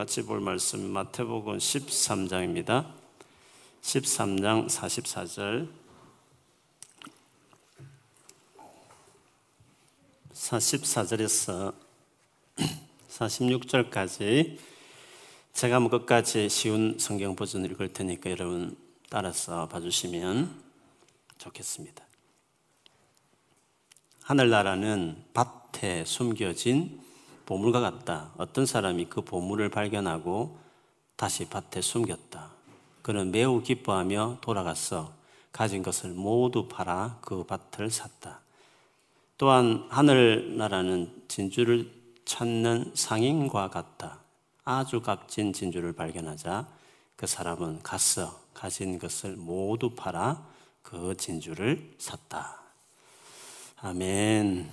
같이 0.00 0.22
볼 0.22 0.40
말씀 0.40 0.80
마태복음 0.80 1.58
13장입니다. 1.58 2.90
13장 3.82 4.66
44절 4.66 5.68
44절에서 10.32 11.74
46절까지 13.10 14.56
제가 15.52 15.80
뭐 15.80 15.90
끝까지 15.90 16.48
쉬운 16.48 16.98
성경 16.98 17.36
버전을 17.36 17.70
읽을 17.72 17.92
테니까 17.92 18.30
여러분 18.30 18.78
따라서 19.10 19.68
봐주시면 19.68 20.62
좋겠습니다. 21.36 22.02
하늘나라는 24.22 25.22
밭에 25.34 26.06
숨겨진 26.06 27.09
보물과 27.50 27.80
같다. 27.80 28.30
어떤 28.36 28.64
사람이 28.64 29.06
그 29.06 29.22
보물을 29.22 29.70
발견하고 29.70 30.56
다시 31.16 31.48
밭에 31.48 31.80
숨겼다. 31.80 32.52
그는 33.02 33.32
매우 33.32 33.60
기뻐하며 33.60 34.38
돌아가서 34.40 35.12
가진 35.50 35.82
것을 35.82 36.10
모두 36.10 36.68
팔아 36.68 37.18
그 37.22 37.42
밭을 37.42 37.90
샀다. 37.90 38.38
또한 39.36 39.84
하늘나라는 39.88 41.24
진주를 41.26 41.90
찾는 42.24 42.92
상인과 42.94 43.70
같다. 43.70 44.20
아주 44.64 45.00
값진 45.00 45.52
진주를 45.52 45.92
발견하자 45.92 46.68
그 47.16 47.26
사람은 47.26 47.82
가서 47.82 48.38
가진 48.54 48.96
것을 49.00 49.34
모두 49.34 49.96
팔아 49.96 50.40
그 50.82 51.16
진주를 51.16 51.96
샀다. 51.98 52.60
아멘. 53.80 54.70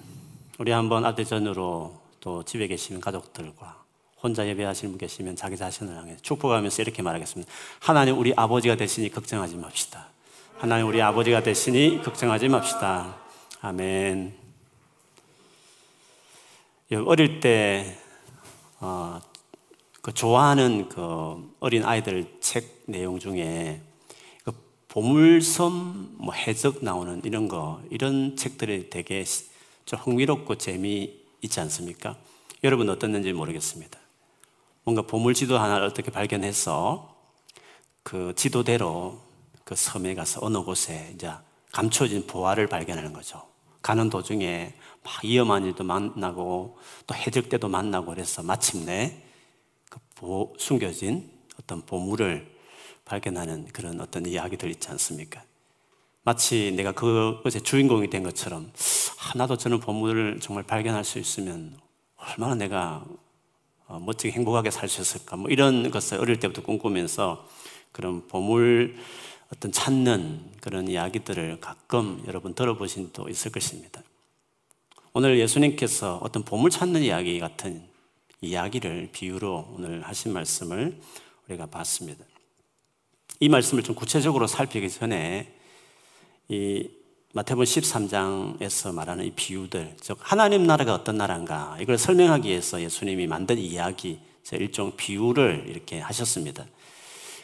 우리 0.60 0.72
한번 0.72 1.06
아대전으로 1.06 1.97
또 2.20 2.44
집에 2.44 2.68
계시는 2.68 3.02
가족들과 3.02 3.84
혼자 4.22 4.48
예배하시는 4.48 4.92
분 4.92 4.98
계시면 4.98 5.36
자기 5.36 5.58
자신을 5.58 5.96
향해 5.96 6.18
축복하면서 6.22 6.82
이렇게 6.82 7.02
말하겠습니다. 7.02 7.52
하나님 7.80 8.18
우리 8.18 8.34
아버지가 8.36 8.76
되시니 8.76 9.12
걱정하지 9.12 9.56
맙시다. 9.58 10.10
하나님 10.58 10.88
우리 10.88 11.02
아버지가 11.02 11.44
되시니 11.44 12.02
걱정하지 12.04 12.50
맙시다. 12.50 13.16
아멘. 13.62 14.34
어릴 17.06 17.40
때 17.40 17.98
어, 18.80 19.20
그 20.02 20.14
좋아하는 20.14 20.90
그 20.90 21.54
어린 21.60 21.84
아이들 21.84 22.26
책 22.40 22.84
내용 22.86 23.20
중에 23.20 23.82
그 24.44 24.52
보물섬 24.88 26.16
뭐 26.18 26.34
해적 26.34 26.84
나오는 26.84 27.22
이런 27.24 27.48
거 27.48 27.82
이런 27.92 28.36
책들이 28.36 28.90
되게 28.90 29.26
좀 29.86 30.00
흥미롭고 30.00 30.56
재미 30.56 31.14
있지 31.42 31.60
않습니까? 31.60 32.18
여러분 32.64 32.90
어떻는지 32.90 33.34
모르겠습니다. 33.34 34.00
뭔가 34.84 35.02
보물 35.02 35.34
지도 35.34 35.58
하나를 35.58 35.86
어떻게 35.86 36.12
발견해서 36.12 37.16
그 38.04 38.34
지도대로 38.36 39.22
그 39.64 39.76
섬에 39.76 40.16
가서 40.16 40.40
어느 40.44 40.60
곳에 40.60 41.12
이제 41.14 41.32
감춰진 41.74 42.26
보화를 42.26 42.68
발견하는 42.68 43.12
거죠. 43.14 43.46
가는 43.82 44.10
도중에 44.10 44.74
막 45.04 45.24
위험한 45.24 45.66
일도 45.66 45.84
만나고 45.84 46.78
또 47.06 47.16
해적 47.16 47.50
때도 47.50 47.68
만나고 47.68 48.08
그래서 48.08 48.44
마침내 48.44 49.22
그 49.90 50.00
보, 50.16 50.54
숨겨진 50.58 51.30
어떤 51.60 51.82
보물을 51.86 52.56
발견하는 53.06 53.68
그런 53.68 54.02
어떤 54.02 54.26
이야기들 54.26 54.70
있지 54.72 54.90
않습니까? 54.90 55.44
마치 56.28 56.74
내가 56.76 56.92
그것의 56.92 57.62
주인공이 57.64 58.10
된 58.10 58.22
것처럼 58.22 58.70
하나도 59.16 59.56
저는 59.56 59.80
보물을 59.80 60.42
정말 60.42 60.62
발견할 60.66 61.06
수 61.06 61.20
있으면 61.20 61.78
얼마나 62.18 62.54
내가 62.54 63.06
어, 63.88 64.02
멋지게 64.02 64.34
행복하게 64.34 64.70
살 64.70 64.90
수 64.90 65.00
있을까 65.00 65.38
뭐 65.38 65.50
이런 65.50 65.90
것을 65.90 66.20
어릴 66.20 66.38
때부터 66.38 66.64
꿈꾸면서 66.64 67.48
그런 67.94 68.28
보물 68.28 68.98
어떤 69.54 69.72
찾는 69.72 70.42
그런 70.60 70.90
이야기들을 70.90 71.62
가끔 71.62 72.22
여러분 72.28 72.54
들어보신 72.54 73.14
도 73.14 73.30
있을 73.30 73.50
것입니다. 73.50 74.04
오늘 75.14 75.40
예수님께서 75.40 76.20
어떤 76.22 76.44
보물 76.44 76.72
찾는 76.72 77.04
이야기 77.04 77.40
같은 77.40 77.88
이야기를 78.42 79.12
비유로 79.14 79.76
오늘 79.78 80.02
하신 80.02 80.34
말씀을 80.34 81.00
우리가 81.48 81.68
봤습니다. 81.68 82.26
이 83.40 83.48
말씀을 83.48 83.82
좀 83.82 83.96
구체적으로 83.96 84.46
살피기 84.46 84.90
전에 84.90 85.57
이 86.50 86.90
마태복음 87.34 87.66
13장에서 87.66 88.94
말하는 88.94 89.26
이 89.26 89.32
비유들, 89.32 89.96
즉 90.00 90.18
하나님 90.22 90.66
나라가 90.66 90.94
어떤 90.94 91.18
나라인가 91.18 91.78
이걸 91.82 91.98
설명하기 91.98 92.48
위해서 92.48 92.82
예수님이 92.82 93.28
만든 93.28 93.58
이야기, 93.58 94.20
일종 94.54 94.96
비유를 94.96 95.66
이렇게 95.68 96.00
하셨습니다. 96.00 96.66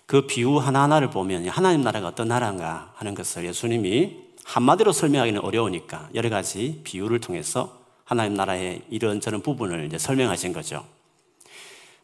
그 0.05 0.25
비유 0.25 0.57
하나하나를 0.57 1.09
보면 1.09 1.47
하나님 1.49 1.81
나라가 1.81 2.07
어떤 2.07 2.29
나라인가 2.29 2.93
하는 2.95 3.13
것을 3.13 3.45
예수님이 3.45 4.17
한마디로 4.45 4.93
설명하기는 4.93 5.41
어려우니까 5.41 6.09
여러 6.15 6.29
가지 6.29 6.81
비유를 6.83 7.19
통해서 7.19 7.81
하나님 8.05 8.35
나라의 8.35 8.83
이런저런 8.89 9.41
부분을 9.41 9.85
이제 9.85 9.97
설명하신 9.97 10.53
거죠. 10.53 10.85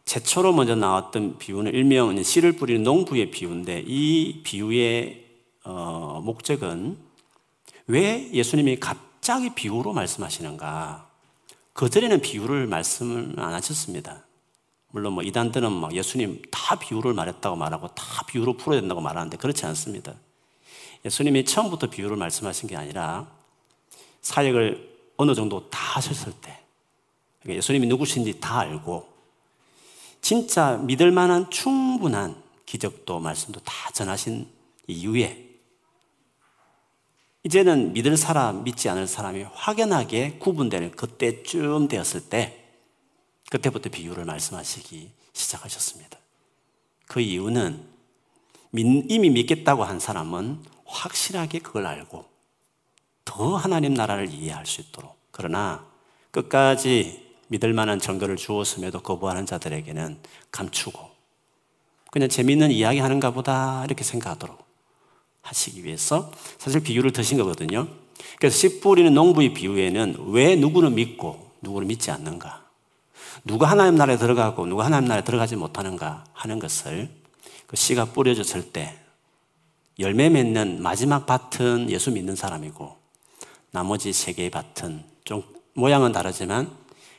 최초로 0.05 0.53
먼저 0.53 0.75
나왔던 0.75 1.37
비유는 1.37 1.73
일명 1.73 2.21
씨를 2.21 2.53
뿌리는 2.53 2.83
농부의 2.83 3.31
비유인데 3.31 3.83
이 3.85 4.41
비유의 4.43 5.28
어, 5.63 6.21
목적은 6.23 6.97
왜 7.87 8.31
예수님이 8.31 8.79
갑자기 8.79 9.53
비유로 9.53 9.93
말씀하시는가? 9.93 11.09
그전에는 11.73 12.21
비유를 12.21 12.67
말씀을 12.67 13.39
안 13.39 13.53
하셨습니다. 13.53 14.25
물론 14.91 15.13
뭐 15.13 15.23
이단들은 15.23 15.71
막 15.71 15.93
예수님 15.93 16.41
다 16.51 16.77
비유를 16.77 17.13
말했다고 17.13 17.55
말하고 17.55 17.89
다 17.89 18.25
비유로 18.27 18.57
풀어야 18.57 18.79
된다고 18.79 19.01
말하는데 19.01 19.37
그렇지 19.37 19.65
않습니다. 19.65 20.15
예수님이 21.05 21.45
처음부터 21.45 21.89
비유를 21.89 22.17
말씀하신 22.17 22.67
게 22.69 22.75
아니라 22.75 23.27
사역을 24.21 24.89
어느 25.17 25.35
정도 25.35 25.69
다 25.69 25.97
하셨을 25.97 26.33
때 26.41 26.59
그러니까 27.41 27.57
예수님이 27.57 27.87
누구신지 27.87 28.39
다 28.39 28.59
알고 28.59 29.07
진짜 30.21 30.77
믿을 30.77 31.11
만한 31.11 31.49
충분한 31.49 32.41
기적도 32.65 33.19
말씀도 33.19 33.61
다 33.61 33.91
전하신 33.91 34.47
이후에 34.87 35.48
이제는 37.49 37.93
믿을 37.93 38.15
사람, 38.15 38.63
믿지 38.63 38.89
않을 38.89 39.07
사람이 39.07 39.41
확연하게 39.41 40.37
구분될 40.37 40.91
그때쯤 40.91 41.87
되었을 41.87 42.29
때 42.29 42.63
그때부터 43.49 43.89
비유를 43.89 44.23
말씀하시기 44.25 45.11
시작하셨습니다. 45.33 46.19
그 47.07 47.21
이유는 47.21 47.83
이미 48.71 49.31
믿겠다고 49.31 49.83
한 49.83 49.99
사람은 49.99 50.63
확실하게 50.85 51.57
그걸 51.57 51.87
알고 51.87 52.23
더 53.25 53.55
하나님 53.55 53.95
나라를 53.95 54.29
이해할 54.29 54.67
수 54.67 54.81
있도록 54.81 55.17
그러나 55.31 55.87
끝까지 56.29 57.33
믿을 57.47 57.73
만한 57.73 57.97
증거를 57.97 58.35
주었음에도 58.35 59.01
거부하는 59.01 59.47
자들에게는 59.47 60.19
감추고 60.51 61.09
그냥 62.11 62.29
재밌는 62.29 62.69
이야기 62.69 62.99
하는가 62.99 63.31
보다 63.31 63.83
이렇게 63.85 64.03
생각하도록 64.03 64.68
하시기 65.49 65.83
위해서 65.83 66.31
사실 66.57 66.81
비유를 66.81 67.11
드신 67.11 67.37
거거든요. 67.37 67.87
그래서 68.37 68.57
씨 68.57 68.79
뿌리는 68.79 69.13
농부의 69.13 69.53
비유에는 69.53 70.27
왜 70.27 70.55
누구는 70.55 70.95
믿고 70.95 71.51
누구는 71.61 71.87
믿지 71.87 72.11
않는가 72.11 72.65
누가 73.43 73.67
하나님 73.67 73.95
나라에 73.95 74.17
들어가고 74.17 74.65
누가 74.65 74.85
하나님 74.85 75.07
나라에 75.07 75.23
들어가지 75.23 75.55
못하는가 75.55 76.23
하는 76.33 76.59
것을 76.59 77.09
그 77.67 77.75
씨가 77.75 78.05
뿌려졌을 78.05 78.71
때 78.71 78.97
열매 79.99 80.29
맺는 80.29 80.81
마지막 80.81 81.25
밭은 81.25 81.89
예수 81.89 82.11
믿는 82.11 82.35
사람이고 82.35 82.97
나머지 83.71 84.13
세 84.13 84.33
개의 84.33 84.49
밭은 84.49 85.03
좀 85.23 85.43
모양은 85.73 86.11
다르지만 86.11 86.69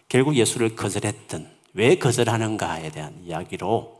결국 0.08 0.36
예수를 0.36 0.74
거절했던 0.76 1.48
왜 1.74 1.96
거절하는가에 1.96 2.90
대한 2.90 3.14
이야기로 3.24 3.99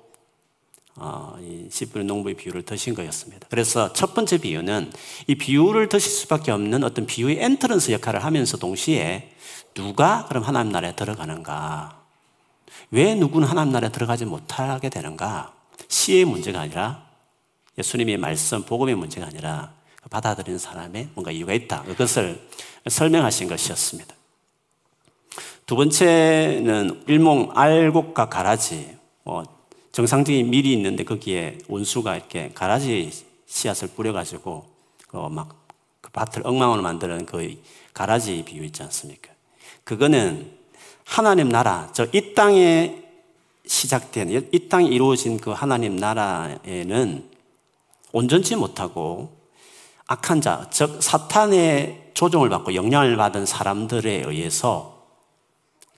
어, 0.96 1.36
씨 1.70 1.86
뿌린 1.86 2.06
농부의 2.06 2.34
비유를 2.36 2.62
드신 2.62 2.94
거였습니다. 2.94 3.46
그래서 3.50 3.92
첫 3.92 4.14
번째 4.14 4.38
비유는 4.38 4.92
이 5.26 5.34
비유를 5.34 5.88
드실 5.88 6.10
수밖에 6.10 6.50
없는 6.50 6.84
어떤 6.84 7.06
비유의 7.06 7.38
엔트런스 7.40 7.92
역할을 7.92 8.24
하면서 8.24 8.56
동시에 8.56 9.30
누가 9.74 10.26
그럼 10.28 10.42
하나님 10.42 10.72
나라에 10.72 10.94
들어가는가 10.94 12.00
왜 12.90 13.14
누구는 13.14 13.46
하나님 13.46 13.72
나라에 13.72 13.90
들어가지 13.92 14.24
못하게 14.24 14.88
되는가? 14.88 15.54
시의 15.88 16.24
문제가 16.24 16.60
아니라 16.60 17.06
예수님의 17.78 18.18
말씀, 18.18 18.62
복음의 18.64 18.94
문제가 18.94 19.26
아니라 19.26 19.72
받아들이는 20.10 20.58
사람의 20.58 21.10
뭔가 21.14 21.30
이유가 21.30 21.52
있다. 21.52 21.82
그것을 21.84 22.40
설명하신 22.88 23.48
것이었습니다. 23.48 24.14
두 25.66 25.76
번째는 25.76 27.04
일몽 27.06 27.52
알곡과 27.54 28.28
가라지. 28.28 28.96
뭐 29.22 29.44
정상적인 29.92 30.50
밀이 30.50 30.72
있는데 30.74 31.04
거기에 31.04 31.58
원수가 31.68 32.16
이렇게 32.16 32.50
가라지 32.54 33.10
씨앗을 33.46 33.88
뿌려가지고 33.88 34.64
막그 35.12 36.10
밭을 36.12 36.46
엉망으로 36.46 36.82
만드는 36.82 37.26
그 37.26 37.60
가라지 37.92 38.42
비유 38.44 38.64
있지 38.64 38.82
않습니까? 38.84 39.32
그거는 39.84 40.52
하나님 41.04 41.48
나라, 41.48 41.90
저 41.92 42.06
이 42.12 42.34
땅에 42.34 43.02
시작된 43.66 44.48
이 44.52 44.68
땅에 44.68 44.86
이루어진 44.88 45.38
그 45.38 45.50
하나님 45.50 45.96
나라에는 45.96 47.28
온전치 48.12 48.56
못하고 48.56 49.36
악한 50.06 50.40
자, 50.40 50.68
즉 50.72 51.00
사탄의 51.00 52.10
조종을 52.14 52.48
받고 52.48 52.74
영향을 52.74 53.16
받은 53.16 53.46
사람들에 53.46 54.24
의해서 54.26 55.06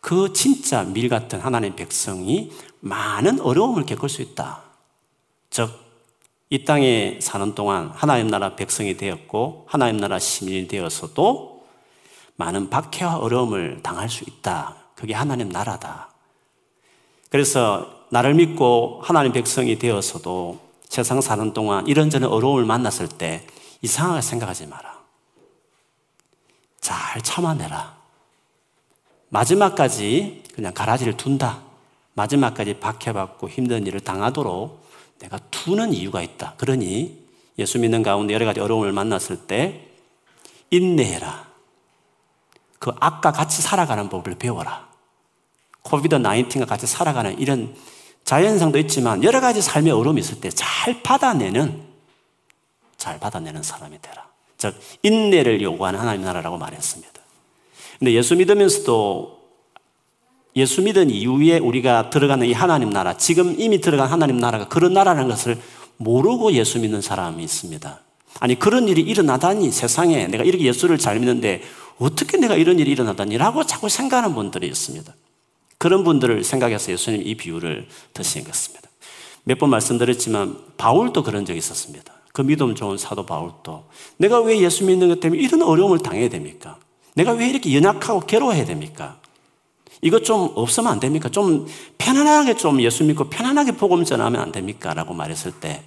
그 0.00 0.32
진짜 0.34 0.82
밀 0.82 1.08
같은 1.08 1.40
하나님 1.40 1.74
백성이 1.74 2.52
많은 2.82 3.40
어려움을 3.40 3.87
겪을 3.87 4.08
수 4.08 4.23
있다. 4.23 4.62
즉, 5.50 5.70
이 6.50 6.64
땅에 6.64 7.19
사는 7.23 7.55
동안 7.55 7.90
하나님 7.94 8.26
나라 8.26 8.56
백성이 8.56 8.96
되었고 8.96 9.67
하나님 9.69 9.96
나라 9.96 10.19
시민이 10.19 10.69
되어서도 10.69 11.67
많은 12.37 12.69
박해와 12.69 13.19
어려움을 13.19 13.81
당할 13.82 14.11
수 14.11 14.25
있다. 14.25 14.76
그게 14.94 15.14
하나님 15.14 15.49
나라다. 15.49 16.11
그래서 17.31 18.05
나를 18.11 18.34
믿고 18.34 19.00
하나님 19.02 19.32
백성이 19.32 19.79
되어서도 19.79 20.61
세상 20.88 21.23
사는 21.23 21.55
동안 21.55 21.87
이런저런 21.87 22.31
어려움을 22.31 22.67
만났을 22.67 23.08
때 23.08 23.46
이상하게 23.81 24.20
생각하지 24.20 24.67
마라. 24.67 25.00
잘 26.81 27.23
참아내라. 27.23 27.96
마지막까지 29.31 30.43
그냥 30.55 30.75
가라지를 30.75 31.17
둔다. 31.17 31.71
마지막까지 32.14 32.74
박해받고 32.74 33.48
힘든 33.48 33.86
일을 33.86 34.00
당하도록 34.00 34.82
내가 35.18 35.38
두는 35.50 35.92
이유가 35.92 36.22
있다. 36.22 36.54
그러니 36.56 37.22
예수 37.58 37.78
믿는 37.78 38.02
가운데 38.02 38.34
여러 38.34 38.44
가지 38.44 38.60
어려움을 38.60 38.92
만났을 38.92 39.46
때 39.46 39.88
인내해라. 40.70 41.46
그 42.78 42.90
악과 42.98 43.32
같이 43.32 43.62
살아가는 43.62 44.08
법을 44.08 44.34
배워라. 44.36 44.88
코비드 45.82 46.16
19과 46.16 46.66
같이 46.66 46.86
살아가는 46.86 47.38
이런 47.38 47.74
자연상도 48.24 48.78
있지만 48.78 49.22
여러 49.22 49.40
가지 49.40 49.60
삶의 49.60 49.92
어려움이 49.92 50.20
있을 50.20 50.40
때 50.40 50.50
잘 50.50 51.02
받아내는 51.02 51.82
잘 52.96 53.18
받아내는 53.20 53.62
사람이 53.62 53.98
되라. 54.00 54.26
즉 54.58 54.74
인내를 55.02 55.60
요구하는 55.60 55.98
하나님 55.98 56.22
나라라고 56.22 56.58
말했습니다. 56.58 57.12
근데 57.98 58.12
예수 58.14 58.34
믿으면서도 58.36 59.41
예수 60.54 60.82
믿은 60.82 61.10
이후에 61.10 61.58
우리가 61.58 62.10
들어가는 62.10 62.46
이 62.46 62.52
하나님 62.52 62.90
나라, 62.90 63.16
지금 63.16 63.54
이미 63.58 63.81
들어간 63.81 64.08
하나님 64.08 64.38
나라가 64.38 64.69
그런 64.69 64.93
나라라는 64.93 65.28
것을 65.28 65.58
모르고 65.96 66.52
예수 66.52 66.78
믿는 66.78 67.00
사람이 67.00 67.43
있습니다. 67.43 68.00
아니, 68.40 68.58
그런 68.58 68.88
일이 68.88 69.00
일어나다니 69.02 69.70
세상에 69.70 70.26
내가 70.26 70.44
이렇게 70.44 70.64
예수를 70.64 70.99
잘 70.99 71.19
믿는데 71.19 71.62
어떻게 71.99 72.37
내가 72.37 72.56
이런 72.56 72.78
일이 72.78 72.90
일어나다니라고 72.90 73.64
자꾸 73.64 73.88
생각하는 73.88 74.34
분들이 74.34 74.66
있습니다. 74.66 75.14
그런 75.78 76.04
분들을 76.04 76.44
생각해서 76.44 76.93
예수님 76.93 77.22
이 77.26 77.34
비유를 77.34 77.87
드신 78.14 78.44
것입니다. 78.44 78.88
몇 79.44 79.58
번 79.58 79.70
말씀드렸지만 79.70 80.56
바울도 80.76 81.22
그런 81.25 81.44
적이 81.44 81.58
있었습니다. 81.58 82.12
그 82.32 82.43
믿음 82.43 82.75
좋은 82.75 82.96
사도 82.96 83.26
바울도 83.26 83.84
내가 84.16 84.40
왜 84.40 84.60
예수 84.60 84.84
믿는 84.84 85.08
것 85.08 85.20
때문에 85.20 85.43
이런 85.43 85.62
어려움을 85.62 85.98
당해야 85.98 86.28
됩니까? 86.28 86.78
내가 87.14 87.32
왜 87.32 87.48
이렇게 87.48 87.75
연약하고 87.75 88.20
괴로워해야 88.20 88.64
됩니까? 88.64 89.19
이거 90.02 90.19
좀 90.20 90.50
없으면 90.54 90.93
안 90.93 91.00
됩니까? 91.00 91.28
좀 91.28 91.66
편안하게 91.96 92.56
좀 92.56 92.81
예수 92.82 93.04
믿고 93.04 93.31
편안하게 93.31 93.72
복음 93.72 94.04
전하면 94.04 94.43
안 94.43 94.52
됩니까? 94.52 94.93
라고 94.94 95.14
말했을 95.14 95.52
때 95.52 95.82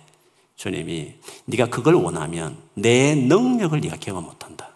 주님이 0.56 1.14
네가 1.46 1.68
그걸 1.68 1.96
원하면 1.96 2.58
내 2.74 3.14
능력을 3.14 3.80
네가 3.82 3.98
경험 4.00 4.24
못한다. 4.24 4.70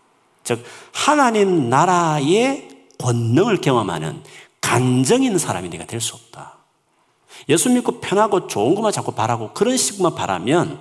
즉 0.44 0.64
하나님 0.92 1.70
나라의 1.70 2.68
권능을 3.00 3.62
경험하는 3.62 4.22
간정 4.60 5.24
있는 5.24 5.40
사람이 5.40 5.70
네가 5.70 5.86
될 5.86 6.02
수 6.02 6.16
없다. 6.16 6.58
예수 7.48 7.70
믿고 7.70 8.02
편하고 8.02 8.48
좋은 8.48 8.76
것만 8.76 8.92
자꾸 8.92 9.14
바라고 9.14 9.54
그런 9.54 9.78
식만 9.78 10.16
바라면 10.16 10.80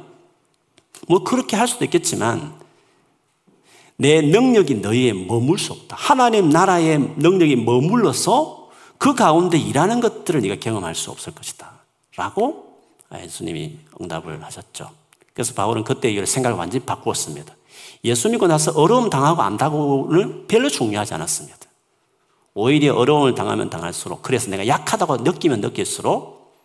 뭐 1.07 1.23
그렇게 1.23 1.57
할 1.57 1.69
수도 1.69 1.85
있겠지만 1.85 2.53
내 4.01 4.23
능력이 4.23 4.77
너희에 4.77 5.13
머물 5.13 5.59
수 5.59 5.73
없다. 5.73 5.97
하나님 5.99 6.51
나라의 6.51 6.99
능력이 7.17 7.57
머물러서 7.57 8.71
그 8.97 9.15
가운데 9.15 9.59
일하는 9.59 10.01
것들을 10.01 10.41
네가 10.41 10.57
경험할 10.57 10.95
수 10.95 11.11
없을 11.11 11.35
것이다. 11.35 11.73
라고 12.17 12.79
예수님이 13.13 13.79
응답을 14.01 14.45
하셨죠. 14.45 14.91
그래서 15.35 15.53
바울은 15.55 15.83
그때 15.85 16.11
이걸 16.11 16.27
생각을 16.27 16.57
완전히 16.57 16.85
바꾸었습니다. 16.85 17.55
예수 18.05 18.29
믿고 18.29 18.47
나서 18.47 18.73
어려움 18.73 19.11
당하고 19.11 19.43
안다고는 19.43 20.47
별로 20.47 20.69
중요하지 20.69 21.15
않았습니다. 21.15 21.59
오히려 22.55 22.95
어려움을 22.95 23.35
당하면 23.35 23.69
당할수록 23.69 24.23
그래서 24.23 24.51
내가 24.51 24.67
약하다고 24.67 25.19
느끼면 25.19 25.61
느낄수록 25.61 26.57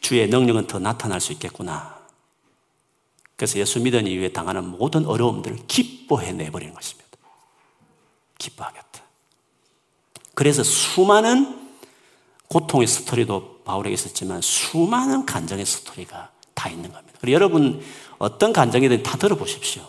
주의 0.00 0.28
능력은 0.28 0.66
더 0.66 0.78
나타날 0.78 1.20
수 1.20 1.32
있겠구나. 1.32 1.95
그래서 3.36 3.58
예수 3.58 3.80
믿은 3.80 4.06
이후에 4.06 4.32
당하는 4.32 4.64
모든 4.66 5.04
어려움들을 5.06 5.66
기뻐해 5.66 6.32
내버리는 6.32 6.74
것입니다. 6.74 7.06
기뻐하겠다. 8.38 9.02
그래서 10.34 10.62
수많은 10.62 11.70
고통의 12.48 12.86
스토리도 12.86 13.62
바울에게 13.64 13.94
있었지만 13.94 14.40
수많은 14.40 15.26
간증의 15.26 15.66
스토리가 15.66 16.30
다 16.54 16.68
있는 16.68 16.92
겁니다. 16.92 17.18
그리고 17.20 17.34
여러분 17.34 17.82
어떤 18.18 18.52
간증이든 18.52 19.02
다 19.02 19.18
들어보십시오. 19.18 19.86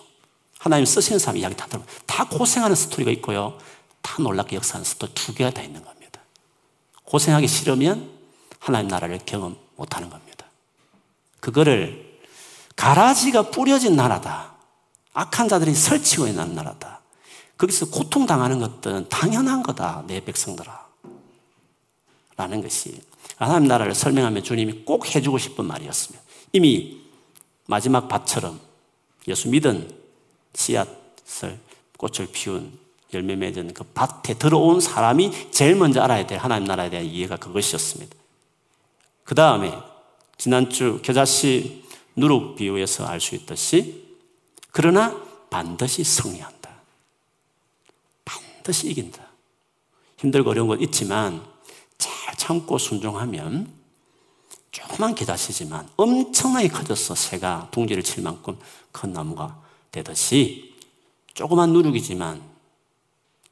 하나님 0.58 0.86
쓰시는 0.86 1.20
사람 1.20 1.38
이야기 1.38 1.56
다 1.56 1.68
들어. 1.68 1.84
다 2.06 2.28
고생하는 2.28 2.76
스토리가 2.76 3.12
있고요. 3.12 3.58
다 4.02 4.22
놀랍게 4.22 4.56
역사하는 4.56 4.84
스토리 4.84 5.14
두 5.14 5.34
개가 5.34 5.52
다 5.52 5.62
있는 5.62 5.84
겁니다. 5.84 6.22
고생하기 7.06 7.48
싫으면 7.48 8.10
하나님 8.60 8.90
나라를 8.90 9.20
경험 9.26 9.58
못 9.76 9.96
하는 9.96 10.10
겁니다. 10.10 10.46
그거를 11.40 12.07
가라지가 12.78 13.50
뿌려진 13.52 13.98
나라다. 13.98 14.56
악한 15.14 15.50
자들이 15.50 15.74
설치고 15.74 16.28
있는 16.28 16.56
나라다. 16.56 17.02
거기서 17.58 17.90
고통당하는 17.90 18.60
것들은 18.60 19.10
당연한 19.10 19.64
거다. 19.64 20.04
내 20.08 20.24
백성들아. 20.24 20.88
라는 22.38 22.62
것이 22.62 23.02
하나님 23.36 23.68
나라를 23.68 23.96
설명하면 23.96 24.44
주님이 24.44 24.86
꼭 24.86 25.14
해주고 25.14 25.40
싶은 25.40 25.66
말이었습니다. 25.66 26.24
이미 26.54 27.02
마지막 27.66 28.08
밭처럼 28.08 28.60
예수 29.28 29.50
믿은 29.50 29.92
씨앗을 30.54 31.60
꽃을 31.98 32.28
피운 32.32 32.78
열매 33.14 33.36
맺은 33.36 33.74
그 33.74 33.84
밭에 33.94 34.36
들어온 34.36 34.80
사람이 34.80 35.52
제일 35.52 35.76
먼저 35.76 36.02
알아야 36.02 36.28
될 36.28 36.38
하나님 36.38 36.68
나라에 36.68 36.92
대한 36.92 37.06
이해가 37.06 37.38
그것이었습니다. 37.38 38.16
그 39.24 39.34
다음에 39.34 39.76
지난주 40.38 41.00
겨자씨 41.04 41.87
누룩 42.18 42.56
비유에서 42.56 43.06
알 43.06 43.22
수 43.22 43.36
있듯이 43.36 44.06
그러나 44.72 45.24
반드시 45.50 46.04
승리한다. 46.04 46.70
반드시 48.26 48.90
이긴다. 48.90 49.26
힘들고 50.18 50.50
어려운 50.50 50.68
건 50.68 50.82
있지만 50.82 51.44
잘 51.98 52.36
참고 52.36 52.78
순종하면 52.78 53.72
조그만 54.72 55.16
겨자씨지만 55.16 55.90
엄청나게 55.96 56.68
커져서 56.68 57.16
새가 57.16 57.70
둥지를 57.72 58.04
칠 58.04 58.24
만큼 58.24 58.60
큰 58.92 59.14
나무가 59.14 59.62
되듯이 59.92 60.76
조그만 61.34 61.72
누룩이지만 61.72 62.42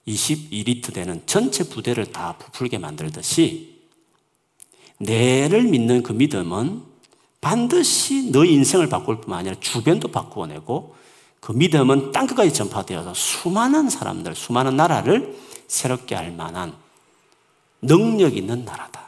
22리터 0.07 0.93
되는 0.93 1.25
전체 1.25 1.67
부대를 1.67 2.11
다 2.11 2.37
부풀게 2.37 2.77
만들듯이 2.77 3.81
내를 4.99 5.63
믿는 5.63 6.03
그 6.03 6.13
믿음은 6.13 6.94
반드시 7.41 8.31
너의 8.31 8.53
인생을 8.53 8.89
바꿀 8.89 9.21
뿐만 9.21 9.39
아니라 9.39 9.55
주변도 9.59 10.09
바꾸어내고 10.09 10.95
그 11.39 11.51
믿음은 11.51 12.11
땅 12.11 12.25
끝까지 12.25 12.53
전파되어서 12.53 13.13
수많은 13.13 13.89
사람들, 13.89 14.33
수많은 14.35 14.75
나라를 14.75 15.37
새롭게 15.67 16.15
할 16.15 16.31
만한 16.31 16.75
능력 17.81 18.35
있는 18.35 18.65
나라다. 18.65 19.05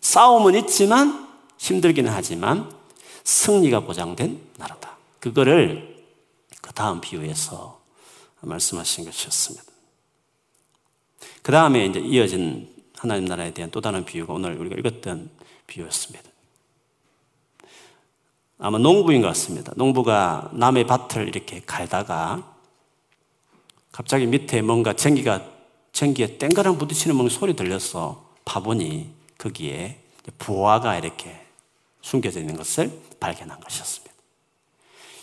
싸움은 0.00 0.54
있지만 0.56 1.26
힘들기는 1.56 2.12
하지만 2.12 2.70
승리가 3.24 3.80
보장된 3.80 4.38
나라다. 4.58 4.98
그거를 5.18 6.04
그 6.60 6.72
다음 6.74 7.00
비유에서 7.00 7.80
말씀하신 8.42 9.06
것이었습니다. 9.06 9.64
그 11.42 11.52
다음에 11.52 11.86
이제 11.86 12.00
이어진 12.00 12.70
하나님 12.96 13.24
나라에 13.24 13.52
대한 13.52 13.70
또 13.70 13.80
다른 13.80 14.04
비유가 14.04 14.34
오늘 14.34 14.58
우리가 14.58 14.76
읽었던 14.76 15.30
비유였습니다. 15.66 16.33
아마 18.58 18.78
농부인 18.78 19.22
것 19.22 19.28
같습니다. 19.28 19.72
농부가 19.76 20.50
남의 20.52 20.86
밭을 20.86 21.28
이렇게 21.28 21.60
갈다가 21.64 22.54
갑자기 23.92 24.26
밑에 24.26 24.62
뭔가 24.62 24.92
전기가 24.92 25.44
전기에 25.92 26.38
땡가랑 26.38 26.78
부딪히는 26.78 27.14
뭔가 27.14 27.32
소리 27.32 27.54
들려서 27.54 28.24
파보니 28.44 29.10
거기에 29.38 30.00
부화가 30.38 30.98
이렇게 30.98 31.40
숨겨져 32.02 32.40
있는 32.40 32.56
것을 32.56 32.90
발견한 33.20 33.60
것이었습니다. 33.60 34.14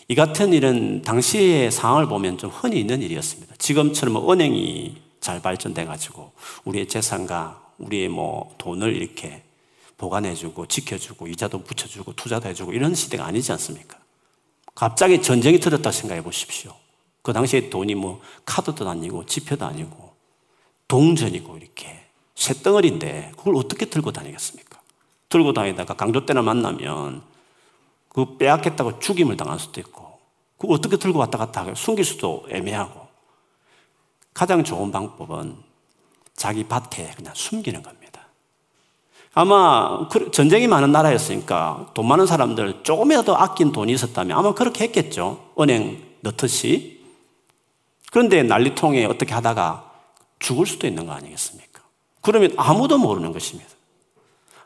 이 0.07 0.15
같은 0.15 0.51
일은 0.53 1.03
당시의 1.03 1.71
상황을 1.71 2.07
보면 2.07 2.37
좀 2.37 2.49
흔히 2.49 2.79
있는 2.79 3.01
일이었습니다. 3.01 3.55
지금처럼 3.57 4.29
은행이 4.29 5.01
잘 5.19 5.41
발전돼 5.41 5.85
가지고 5.85 6.33
우리의 6.65 6.87
재산과 6.87 7.61
우리의 7.77 8.09
뭐 8.09 8.53
돈을 8.57 8.95
이렇게 8.95 9.43
보관해주고 10.01 10.65
지켜주고 10.65 11.27
이자도 11.27 11.63
붙여주고 11.63 12.13
투자도 12.13 12.49
해주고 12.49 12.73
이런 12.73 12.95
시대가 12.95 13.25
아니지 13.25 13.51
않습니까? 13.51 13.99
갑자기 14.73 15.21
전쟁이 15.21 15.59
터졌다 15.59 15.91
생각해 15.91 16.23
보십시오. 16.23 16.73
그 17.21 17.33
당시에 17.33 17.69
돈이 17.69 17.93
뭐 17.93 18.19
카드도 18.45 18.89
아니고 18.89 19.27
지표도 19.27 19.63
아니고 19.63 20.15
동전이고 20.87 21.57
이렇게 21.57 22.03
쇳덩어리인데 22.33 23.33
그걸 23.37 23.55
어떻게 23.55 23.85
들고 23.85 24.11
다니겠습니까? 24.11 24.81
들고 25.29 25.53
다니다가 25.53 25.93
강도 25.93 26.25
때나 26.25 26.41
만나면 26.41 27.21
그 28.09 28.37
빼앗겠다고 28.37 28.99
죽임을 28.99 29.37
당할 29.37 29.59
수도 29.59 29.79
있고 29.81 30.19
그 30.57 30.67
어떻게 30.67 30.97
들고 30.97 31.19
왔다 31.19 31.37
갔다 31.37 31.73
숨길 31.75 32.03
수도 32.03 32.47
애매하고 32.49 33.07
가장 34.33 34.63
좋은 34.63 34.91
방법은 34.91 35.57
자기 36.33 36.63
밭에 36.63 37.13
그냥 37.15 37.33
숨기는 37.35 37.83
겁니다. 37.83 38.00
아마 39.33 40.09
그 40.09 40.29
전쟁이 40.31 40.67
많은 40.67 40.91
나라였으니까 40.91 41.91
돈 41.93 42.07
많은 42.07 42.25
사람들 42.25 42.83
조금이라도 42.83 43.37
아낀 43.37 43.71
돈이 43.71 43.93
있었다면 43.93 44.37
아마 44.37 44.53
그렇게 44.53 44.85
했겠죠. 44.85 45.53
은행 45.59 46.03
넣듯이. 46.19 47.01
그런데 48.11 48.43
난리통에 48.43 49.05
어떻게 49.05 49.33
하다가 49.33 49.89
죽을 50.39 50.65
수도 50.65 50.85
있는 50.85 51.05
거 51.05 51.13
아니겠습니까? 51.13 51.81
그러면 52.21 52.53
아무도 52.57 52.97
모르는 52.97 53.31
것입니다. 53.31 53.69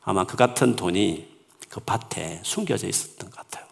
아마 0.02 0.24
그 0.24 0.36
같은 0.36 0.76
돈이 0.76 1.28
그 1.70 1.80
밭에 1.82 2.42
숨겨져 2.44 2.88
있었던 2.88 3.30
것 3.30 3.36
같아요. 3.36 3.66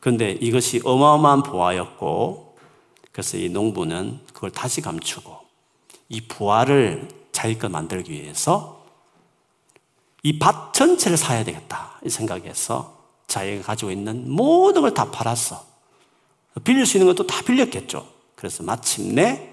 그런데 0.00 0.32
이것이 0.32 0.82
어마어마한 0.84 1.44
보화였고, 1.44 2.56
그래서 3.10 3.38
이 3.38 3.48
농부는 3.48 4.20
그걸 4.34 4.50
다시 4.50 4.80
감추고, 4.82 5.38
이 6.10 6.20
부화를 6.22 7.08
자기 7.32 7.58
것 7.58 7.70
만들기 7.70 8.12
위해서 8.12 8.73
이 10.24 10.38
밭 10.38 10.72
전체를 10.74 11.16
사야 11.16 11.44
되겠다. 11.44 12.00
이 12.04 12.08
생각에서 12.10 12.98
자기가 13.28 13.62
가지고 13.62 13.90
있는 13.90 14.30
모든 14.30 14.82
걸 14.82 14.92
다 14.94 15.10
팔았어. 15.10 15.64
빌릴 16.64 16.86
수 16.86 16.96
있는 16.96 17.12
것도 17.12 17.26
다 17.26 17.42
빌렸겠죠. 17.42 18.08
그래서 18.34 18.62
마침내 18.62 19.50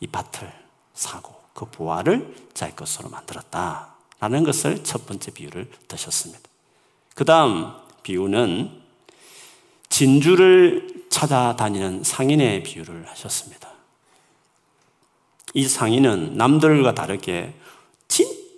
이 0.00 0.06
밭을 0.06 0.52
사고 0.94 1.34
그 1.52 1.66
부화를 1.66 2.34
자기 2.54 2.74
것으로 2.74 3.08
만들었다. 3.10 3.94
라는 4.20 4.44
것을 4.44 4.82
첫 4.82 5.06
번째 5.06 5.30
비유를 5.30 5.70
드셨습니다. 5.88 6.42
그 7.14 7.24
다음 7.24 7.72
비유는 8.02 8.80
진주를 9.88 11.04
찾아다니는 11.10 12.04
상인의 12.04 12.62
비유를 12.62 13.08
하셨습니다. 13.08 13.68
이 15.54 15.66
상인은 15.66 16.36
남들과 16.36 16.94
다르게 16.94 17.54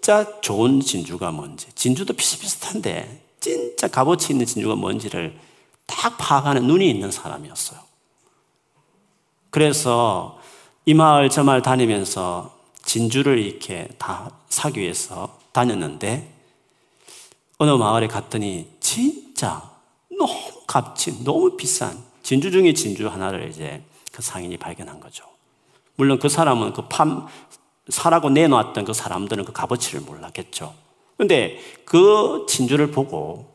진짜 0.00 0.40
좋은 0.40 0.80
진주가 0.80 1.30
뭔지, 1.30 1.66
진주도 1.74 2.14
비슷비슷한데 2.14 3.22
진짜 3.38 3.86
값어치 3.86 4.32
있는 4.32 4.46
진주가 4.46 4.74
뭔지를 4.74 5.38
딱 5.86 6.16
파악하는 6.16 6.66
눈이 6.66 6.88
있는 6.88 7.10
사람이었어요. 7.10 7.78
그래서 9.50 10.40
이 10.86 10.94
마을 10.94 11.28
저 11.28 11.44
마을 11.44 11.60
다니면서 11.60 12.58
진주를 12.82 13.38
이렇게 13.38 13.88
다 13.98 14.30
사기 14.48 14.80
위해서 14.80 15.38
다녔는데 15.52 16.32
어느 17.58 17.70
마을에 17.72 18.06
갔더니 18.06 18.70
진짜 18.80 19.70
너무 20.18 20.64
값진, 20.66 21.24
너무 21.24 21.58
비싼 21.58 22.02
진주 22.22 22.50
중에 22.50 22.72
진주 22.72 23.06
하나를 23.06 23.50
이제 23.50 23.82
그 24.12 24.22
상인이 24.22 24.56
발견한 24.56 24.98
거죠. 24.98 25.24
물론 25.96 26.18
그 26.18 26.30
사람은 26.30 26.72
그 26.72 26.88
팜, 26.88 27.26
사라고 27.90 28.30
내놓았던 28.30 28.84
그 28.84 28.92
사람들은 28.92 29.44
그 29.44 29.52
값어치를 29.52 30.00
몰랐겠죠. 30.00 30.74
근데 31.16 31.58
그 31.84 32.46
진주를 32.48 32.90
보고 32.90 33.50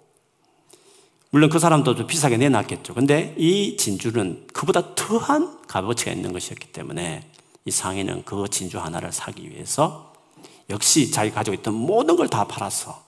물론 1.32 1.50
그 1.50 1.60
사람도 1.60 1.96
좀 1.96 2.08
비싸게 2.08 2.38
내놨겠죠. 2.38 2.94
근데 2.94 3.34
이 3.38 3.76
진주는 3.78 4.48
그보다 4.54 4.96
더한 4.96 5.62
값어치가 5.68 6.12
있는 6.12 6.32
것이었기 6.32 6.68
때문에 6.72 7.30
이 7.66 7.72
상인은 7.72 8.24
그 8.24 8.48
진주 8.50 8.80
하나를 8.80 9.12
사기 9.12 9.50
위해서 9.50 10.14
역시 10.70 11.12
자기 11.12 11.32
가지고 11.32 11.56
있던 11.56 11.74
모든 11.74 12.16
걸 12.16 12.28
다 12.28 12.46
팔아서 12.46 13.04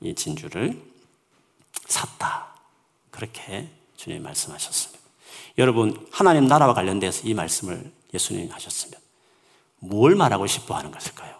이 0.00 0.14
진주를 0.14 0.80
샀다. 1.86 2.48
그렇게 3.10 3.68
주님이 3.96 4.20
말씀하셨습니다. 4.20 5.02
여러분, 5.58 6.06
하나님 6.12 6.46
나라와 6.46 6.74
관련돼서 6.74 7.26
이 7.26 7.34
말씀을 7.34 7.90
예수님이 8.14 8.48
하셨으면 8.48 8.97
뭘 9.78 10.14
말하고 10.14 10.46
싶어 10.46 10.76
하는 10.76 10.90
것일까요? 10.90 11.34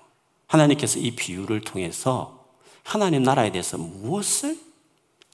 하나님께서 0.47 0.99
이 0.99 1.13
비유를 1.13 1.61
통해서 1.63 2.47
하나님 2.83 3.23
나라에 3.23 3.53
대해서 3.53 3.77
무엇을 3.77 4.59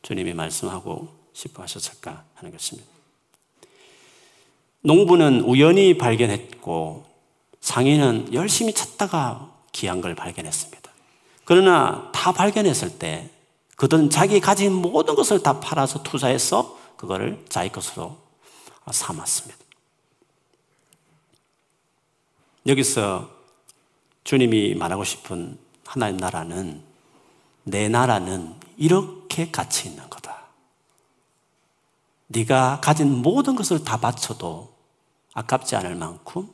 주님이 0.03 0.35
말씀하고 0.35 1.09
싶어 1.33 1.63
하셨을까 1.63 2.25
하는 2.35 2.53
것입니다. 2.53 2.89
농부는 4.81 5.41
우연히 5.41 5.97
발견했고 5.97 7.07
상인은 7.61 8.35
열심히 8.35 8.75
찾다가 8.75 9.51
귀한 9.73 10.01
걸 10.01 10.15
발견했습니다. 10.15 10.91
그러나 11.45 12.11
다 12.13 12.33
발견했을 12.33 12.99
때 12.99 13.31
그들은 13.77 14.11
자기 14.11 14.41
가진 14.41 14.73
모든 14.73 15.15
것을 15.15 15.43
다 15.43 15.61
팔아서 15.61 16.03
투자해서 16.03 16.79
그거를 16.97 17.45
자기 17.49 17.71
것으로 17.71 18.17
삼았습니다. 18.91 19.64
여기서 22.67 23.31
주님이 24.25 24.75
말하고 24.75 25.05
싶은 25.05 25.59
하나님 25.85 26.17
나라는 26.17 26.83
내 27.65 27.89
나라는 27.89 28.55
이렇게 28.77 29.51
가치 29.51 29.89
있는 29.89 30.09
거다. 30.09 30.45
네가 32.29 32.81
가진 32.81 33.23
모든 33.23 33.55
것을 33.55 33.85
다 33.85 33.99
바쳐도 33.99 34.75
아깝지 35.35 35.77
않을 35.77 35.95
만큼 35.95 36.49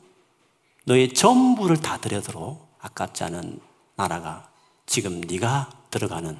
너의 0.85 1.13
전부를 1.13 1.77
다 1.77 1.97
들여도 1.97 2.67
아깝지 2.79 3.23
않은 3.25 3.59
나라가 3.95 4.49
지금 4.85 5.21
네가 5.21 5.69
들어가는 5.91 6.37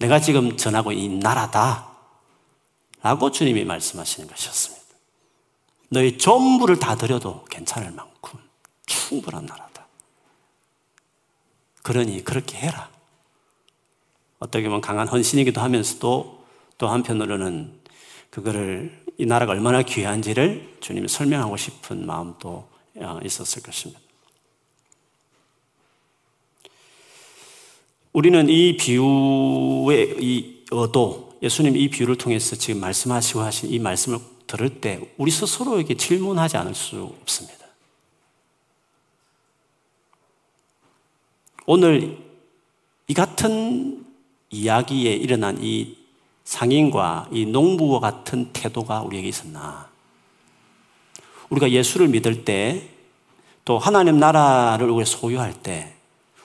내가 0.00 0.20
지금 0.20 0.56
전하고 0.56 0.92
이 0.92 1.08
나라다 1.08 1.90
라고 3.02 3.30
주님이 3.30 3.64
말씀하시는 3.64 4.28
것이었습니다. 4.28 4.82
너의 5.90 6.16
전부를 6.18 6.78
다 6.78 6.96
들여도 6.96 7.44
괜찮을 7.50 7.90
만큼 7.90 8.40
충분한 8.92 9.46
나라다. 9.46 9.86
그러니 11.82 12.22
그렇게 12.24 12.58
해라. 12.58 12.90
어떻게 14.38 14.64
보면 14.64 14.80
강한 14.80 15.08
헌신이기도 15.08 15.60
하면서도 15.60 16.44
또 16.78 16.88
한편으로는 16.88 17.80
그거를 18.30 19.02
이 19.18 19.26
나라가 19.26 19.52
얼마나 19.52 19.82
귀한지를 19.82 20.76
주님이 20.80 21.08
설명하고 21.08 21.56
싶은 21.56 22.06
마음도 22.06 22.68
어, 22.96 23.20
있었을 23.24 23.62
것입니다. 23.62 24.00
우리는 28.12 28.48
이 28.48 28.76
비유의 28.76 30.16
이 30.20 30.64
어도, 30.70 31.38
예수님 31.42 31.76
이 31.76 31.88
비유를 31.88 32.16
통해서 32.16 32.56
지금 32.56 32.80
말씀하시고 32.80 33.40
하신 33.40 33.70
이 33.70 33.78
말씀을 33.78 34.18
들을 34.46 34.80
때 34.80 35.00
우리 35.16 35.30
스스로에게 35.30 35.96
질문하지 35.96 36.58
않을 36.58 36.74
수 36.74 37.14
없습니다. 37.22 37.61
오늘 41.66 42.18
이 43.08 43.14
같은 43.14 44.04
이야기에 44.50 45.12
일어난 45.14 45.58
이 45.62 45.96
상인과 46.44 47.28
이 47.32 47.46
농부와 47.46 48.00
같은 48.00 48.52
태도가 48.52 49.02
우리에게 49.02 49.28
있었나? 49.28 49.88
우리가 51.50 51.70
예수를 51.70 52.08
믿을 52.08 52.44
때 52.44 52.92
또 53.64 53.78
하나님 53.78 54.18
나라를 54.18 54.90
우리 54.90 55.04
소유할 55.04 55.54
때 55.54 55.94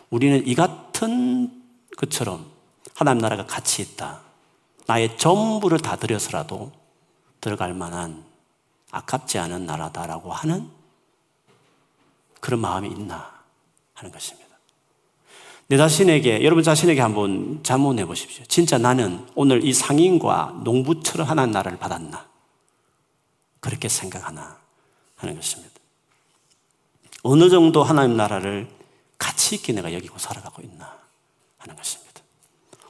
우리는 0.10 0.46
이 0.46 0.56
같은 0.56 1.64
것처럼 1.98 2.46
하나님 2.96 3.22
나라가 3.22 3.46
가치 3.46 3.82
있다. 3.82 4.22
나의 4.86 5.18
전부를 5.18 5.80
다 5.80 5.96
들여서라도 5.96 6.72
들어갈 7.42 7.74
만한 7.74 8.24
아깝지 8.92 9.38
않은 9.40 9.66
나라다라고 9.66 10.32
하는 10.32 10.70
그런 12.40 12.62
마음이 12.62 12.88
있나 12.90 13.34
하는 13.94 14.12
것입니다. 14.12 14.47
내 15.70 15.76
자신에게, 15.76 16.44
여러분 16.44 16.64
자신에게 16.64 17.02
한번 17.02 17.60
자문해 17.62 18.06
보십시오. 18.06 18.46
진짜 18.48 18.78
나는 18.78 19.26
오늘 19.36 19.66
이 19.66 19.74
상인과 19.74 20.62
농부처럼 20.64 21.28
하나님 21.28 21.52
나라를 21.52 21.78
받았나? 21.78 22.26
그렇게 23.60 23.90
생각하나? 23.90 24.58
하는 25.18 25.36
것입니다. 25.36 25.74
어느 27.24 27.50
정도 27.50 27.84
하나님 27.84 28.16
나라를 28.16 28.70
가치 29.18 29.56
있게 29.56 29.74
내가 29.74 29.92
여기고 29.94 30.18
살아가고 30.18 30.62
있나 30.62 30.96
하는 31.58 31.76
것입니다. 31.76 32.22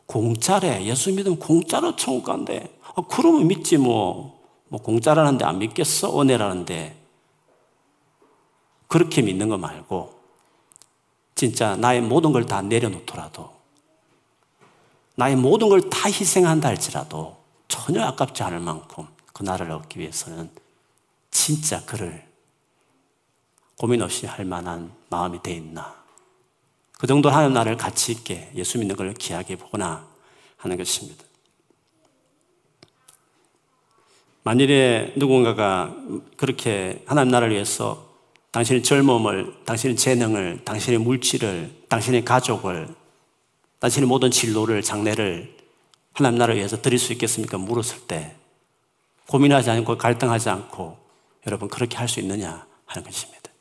공짜래. 0.06 0.84
예수 0.86 1.12
믿으면 1.12 1.40
공짜로 1.40 1.96
천국 1.96 2.26
간대. 2.26 2.72
아, 2.96 3.02
그러면 3.10 3.48
믿지 3.48 3.78
뭐. 3.78 4.38
뭐 4.70 4.82
공짜라는데 4.82 5.46
안 5.46 5.60
믿겠어? 5.60 6.22
은혜라는데. 6.22 6.98
그렇게 8.88 9.22
믿는 9.22 9.50
거 9.50 9.58
말고 9.58 10.17
진짜 11.38 11.76
나의 11.76 12.02
모든 12.02 12.34
걸 12.34 12.46
다 12.48 12.62
내려놓더라도 12.64 13.56
나의 15.16 15.36
모든 15.36 15.70
걸 15.70 15.90
다 15.90 16.10
희생한다 16.10 16.68
할지라도 16.68 17.38
전혀 17.68 18.04
아깝지 18.04 18.42
않을 18.44 18.60
만큼 18.60 19.08
그 19.34 19.44
나라를 19.44 19.72
얻기 19.74 20.00
위해서는 20.00 20.50
진짜 21.30 21.86
그를 21.86 22.28
고민 23.78 24.02
없이 24.02 24.26
할 24.26 24.46
만한 24.46 24.92
마음이 25.10 25.44
돼 25.44 25.54
있나. 25.54 25.96
그 26.98 27.06
정도 27.06 27.30
하나님 27.30 27.54
나라를 27.54 27.78
가치 27.78 28.12
있게 28.12 28.52
예수 28.56 28.80
믿는 28.80 28.96
걸 28.96 29.14
귀하게 29.14 29.56
보거나 29.58 30.08
하는 30.58 30.76
것입니다. 30.78 31.24
만일에 34.42 35.14
누군가가 35.16 35.96
그렇게 36.38 37.04
하나님 37.06 37.30
나라를 37.32 37.54
위해서 37.54 38.07
당신의 38.58 38.82
젊음을, 38.82 39.54
당신의 39.66 39.96
재능을, 39.96 40.62
당신의 40.66 40.98
물질을, 40.98 41.84
당신의 41.90 42.26
가족을, 42.26 42.88
당신의 43.78 44.08
모든 44.08 44.32
진로를, 44.32 44.82
장래를 44.82 45.56
하나님 46.12 46.40
나라를 46.40 46.56
위해서 46.56 46.82
드릴 46.82 46.98
수 46.98 47.14
있겠습니까? 47.14 47.60
물었을 47.60 48.08
때 48.08 48.36
고민하지 49.28 49.70
않고 49.70 50.00
갈등하지 50.00 50.50
않고 50.50 50.98
여러분 51.46 51.70
그렇게 51.70 51.98
할 51.98 52.08
수 52.08 52.20
있느냐 52.20 52.66
하는 52.88 53.06
것입니다. 53.06 53.52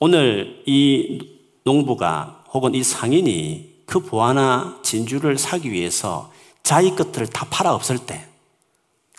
오늘 0.00 0.60
이 0.66 1.38
농부가 1.62 2.44
혹은 2.52 2.74
이 2.74 2.82
상인이 2.82 3.82
그 3.86 4.00
보아나 4.00 4.80
진주를 4.82 5.38
사기 5.38 5.70
위해서 5.70 6.32
자기 6.64 6.96
것들을 6.96 7.28
다 7.28 7.46
팔아 7.48 7.72
없을 7.72 8.04
때 8.04 8.26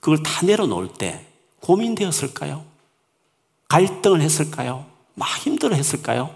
그걸 0.01 0.21
다 0.21 0.45
내려놓을 0.45 0.89
때 0.89 1.25
고민되었을까요? 1.61 2.74
갈등을 3.67 4.21
했을까요? 4.21 4.85
막 5.15 5.27
힘들어 5.39 5.75
했을까요? 5.75 6.33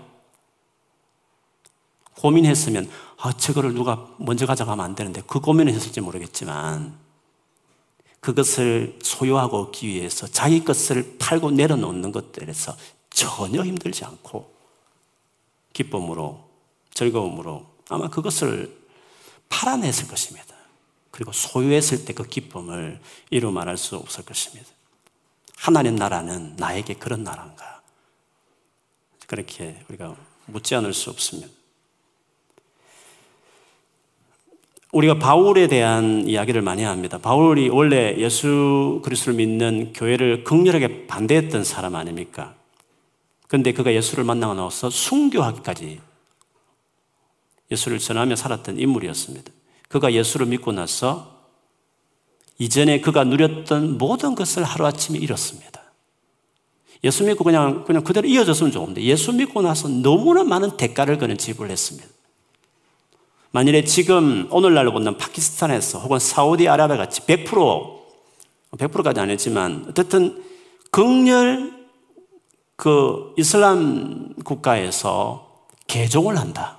고민했으면 2.15 2.89
아, 3.17 3.33
저거를 3.33 3.73
누가 3.73 4.07
먼저 4.17 4.45
가져가면 4.45 4.83
안 4.83 4.95
되는데 4.95 5.21
그 5.25 5.39
고민을 5.39 5.73
했을지 5.73 6.01
모르겠지만 6.01 6.97
그것을 8.19 8.99
소유하고 9.01 9.57
얻기 9.59 9.87
위해서 9.87 10.27
자기 10.27 10.63
것을 10.63 11.17
팔고 11.19 11.51
내려놓는 11.51 12.11
것들에서 12.11 12.75
전혀 13.09 13.63
힘들지 13.63 14.03
않고 14.05 14.53
기쁨으로 15.73 16.49
즐거움으로 16.93 17.65
아마 17.89 18.09
그것을 18.09 18.77
팔아냈을 19.47 20.07
것입니다. 20.07 20.55
그리고 21.11 21.31
소유했을 21.31 22.05
때 22.05 22.13
그 22.13 22.23
기쁨을 22.27 22.99
이루 23.29 23.51
말할 23.51 23.77
수 23.77 23.95
없을 23.95 24.25
것입니다. 24.25 24.69
하나님 25.59 25.95
나라는 25.95 26.53
나에게 26.55 26.93
그런 26.93 27.23
나라인가? 27.23 27.81
그렇게 29.27 29.75
우리가 29.89 30.15
묻지 30.45 30.73
않을 30.73 30.93
수 30.93 31.09
없습니다. 31.09 31.51
우리가 34.93 35.19
바울에 35.19 35.67
대한 35.67 36.27
이야기를 36.27 36.61
많이 36.61 36.83
합니다. 36.83 37.17
바울이 37.19 37.67
원래 37.69 38.15
예수 38.17 39.01
그리스도를 39.03 39.35
믿는 39.35 39.93
교회를 39.93 40.45
극렬하게 40.45 41.07
반대했던 41.07 41.65
사람 41.65 41.95
아닙니까? 41.95 42.55
근데 43.47 43.73
그가 43.73 43.93
예수를 43.93 44.23
만나고 44.23 44.53
나서 44.53 44.89
순교하기까지 44.89 45.99
예수를 47.69 47.99
전하며 47.99 48.35
살았던 48.37 48.79
인물이었습니다. 48.79 49.51
그가 49.89 50.13
예수를 50.13 50.47
믿고 50.47 50.71
나서 50.71 51.38
이전에 52.59 53.01
그가 53.01 53.23
누렸던 53.23 53.97
모든 53.97 54.35
것을 54.35 54.63
하루아침에 54.63 55.17
잃었습니다. 55.17 55.81
예수 57.03 57.23
믿고 57.23 57.43
그냥, 57.43 57.85
그냥 57.85 58.03
그대로 58.03 58.27
이어졌으면 58.27 58.71
좋은데 58.71 59.01
예수 59.03 59.31
믿고 59.33 59.61
나서 59.61 59.87
너무나 59.87 60.43
많은 60.43 60.75
대가를 60.75 61.17
그는 61.17 61.37
지불했습니다. 61.37 62.07
만일에 63.51 63.83
지금 63.85 64.47
오늘날로 64.51 64.91
보면 64.91 65.17
파키스탄에서 65.17 65.99
혹은 65.99 66.19
사우디아라비아 66.19 66.97
같이 66.97 67.21
100% 67.21 67.99
100%까지 68.77 69.19
아니지만 69.19 69.85
어쨌든 69.89 70.43
극렬 70.91 71.87
그 72.75 73.33
이슬람 73.37 74.33
국가에서 74.43 75.65
개종을 75.87 76.37
한다. 76.37 76.77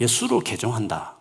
예수로 0.00 0.40
개종한다. 0.40 1.15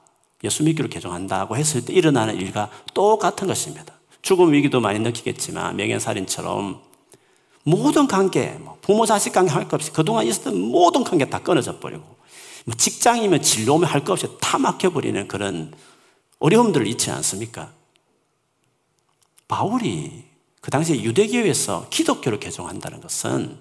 예수 0.46 0.64
믿기로 0.64 0.88
개종한다고 0.90 1.58
했을 1.58 1.84
때 1.84 1.94
일어나는 1.94 2.36
일과 2.36 2.70
똑같은 2.94 3.48
것입니다. 3.48 3.94
죽음 4.22 4.54
위기도 4.54 4.80
많이 4.80 5.00
느끼겠지만 5.00 5.76
명예살인처럼 5.76 6.82
모든 7.64 8.08
관계, 8.08 8.52
뭐 8.60 8.78
부모 8.82 9.06
자식 9.06 9.34
관계 9.34 9.52
할 9.52 9.64
것 9.68 9.74
없이 9.74 9.92
그동안 9.92 10.26
있었던 10.28 10.60
모든 10.60 11.04
관계 11.04 11.30
다 11.30 11.40
끊어져 11.40 11.80
버리고 11.80 12.04
뭐 12.66 12.76
직장이면 12.76 13.42
진로면 13.42 13.90
할 13.90 14.04
것 14.04 14.14
없이 14.14 14.28
다 14.40 14.58
막혀버리는 14.58 15.28
그런 15.28 15.74
어려움들을 16.40 16.86
잊지 16.88 17.12
않습니까? 17.12 17.72
바울이 19.48 20.26
그 20.62 20.72
당시에 20.72 21.02
유대교에서 21.04 21.88
기독교를 21.90 22.40
개종한다는 22.40 23.02
것은 23.02 23.58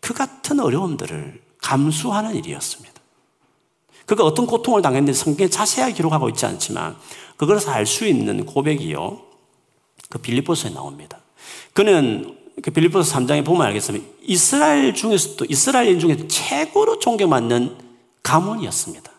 그 0.00 0.14
같은 0.14 0.60
어려움들을 0.60 1.42
감수하는 1.62 2.36
일이었습니다. 2.36 2.95
그가 4.06 4.24
어떤 4.24 4.46
고통을 4.46 4.82
당했는지 4.82 5.18
성경에 5.18 5.50
자세하게 5.50 5.94
기록하고 5.94 6.28
있지 6.30 6.46
않지만 6.46 6.96
그것을 7.36 7.70
알 7.70 7.86
수 7.86 8.06
있는 8.06 8.46
고백이요. 8.46 9.20
그 10.08 10.18
빌립보서에 10.18 10.70
나옵니다. 10.72 11.18
그는 11.72 12.38
그 12.62 12.70
빌립보서 12.70 13.18
3장에 13.18 13.44
보면 13.44 13.66
알겠습니다. 13.66 14.06
이스라엘 14.22 14.94
중에서도 14.94 15.44
이스라엘 15.48 15.98
중에 15.98 16.28
최고로 16.28 17.00
존경받는 17.00 17.76
가문이었습니다. 18.22 19.10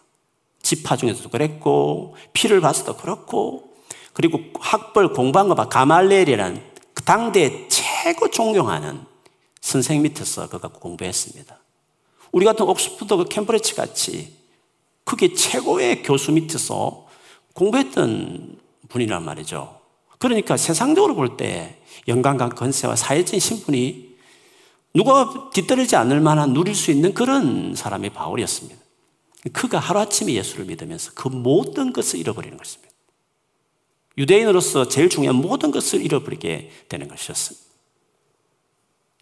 지파 0.63 0.97
중에서도 0.97 1.29
그랬고 1.29 2.15
피를 2.33 2.61
봐서도 2.61 2.97
그렇고 2.97 3.73
그리고 4.13 4.39
학벌 4.59 5.13
공부한 5.13 5.47
거 5.47 5.55
봐. 5.55 5.69
가말레엘이라는 5.69 6.63
그 6.93 7.03
당대 7.03 7.67
최고 7.67 8.31
존경하는 8.31 9.01
선생 9.61 10.01
밑에서 10.01 10.49
그가 10.49 10.69
공부했습니다. 10.69 11.59
우리 12.31 12.45
같은 12.45 12.65
옥스퍼드 12.65 13.15
그 13.17 13.25
캠브리지 13.25 13.75
같이 13.75 14.36
그게 15.07 15.33
최고의 15.33 16.03
교수 16.03 16.33
밑에서 16.33 17.07
공부했던 17.53 18.59
분이란 18.89 19.23
말이죠. 19.23 19.79
그러니까 20.17 20.57
세상적으로 20.57 21.15
볼 21.15 21.37
때 21.37 21.81
영광과 22.09 22.49
건세와 22.49 22.97
사회적인 22.97 23.39
신분이 23.39 24.17
누가 24.93 25.49
뒤떨어지지 25.53 25.95
않을 25.95 26.19
만한 26.19 26.51
누릴 26.51 26.75
수 26.75 26.91
있는 26.91 27.13
그런 27.13 27.73
사람이 27.73 28.09
바울이었습니다. 28.09 28.77
그가 29.53 29.79
하루아침에 29.79 30.33
예수를 30.33 30.65
믿으면서 30.65 31.13
그 31.15 31.29
모든 31.29 31.93
것을 31.93 32.19
잃어버리는 32.19 32.57
것입니다. 32.57 32.93
유대인으로서 34.17 34.89
제일 34.89 35.07
중요한 35.07 35.37
모든 35.37 35.71
것을 35.71 36.03
잃어버리게 36.03 36.69
되는 36.89 37.07
것이었습니다. 37.07 37.65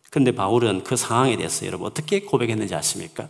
그런데 0.10 0.32
바울은 0.32 0.84
그 0.84 0.96
상황에 0.96 1.38
대해서 1.38 1.68
여러분 1.68 1.86
어떻게 1.86 2.22
고백했는지 2.22 2.74
아십니까? 2.74 3.30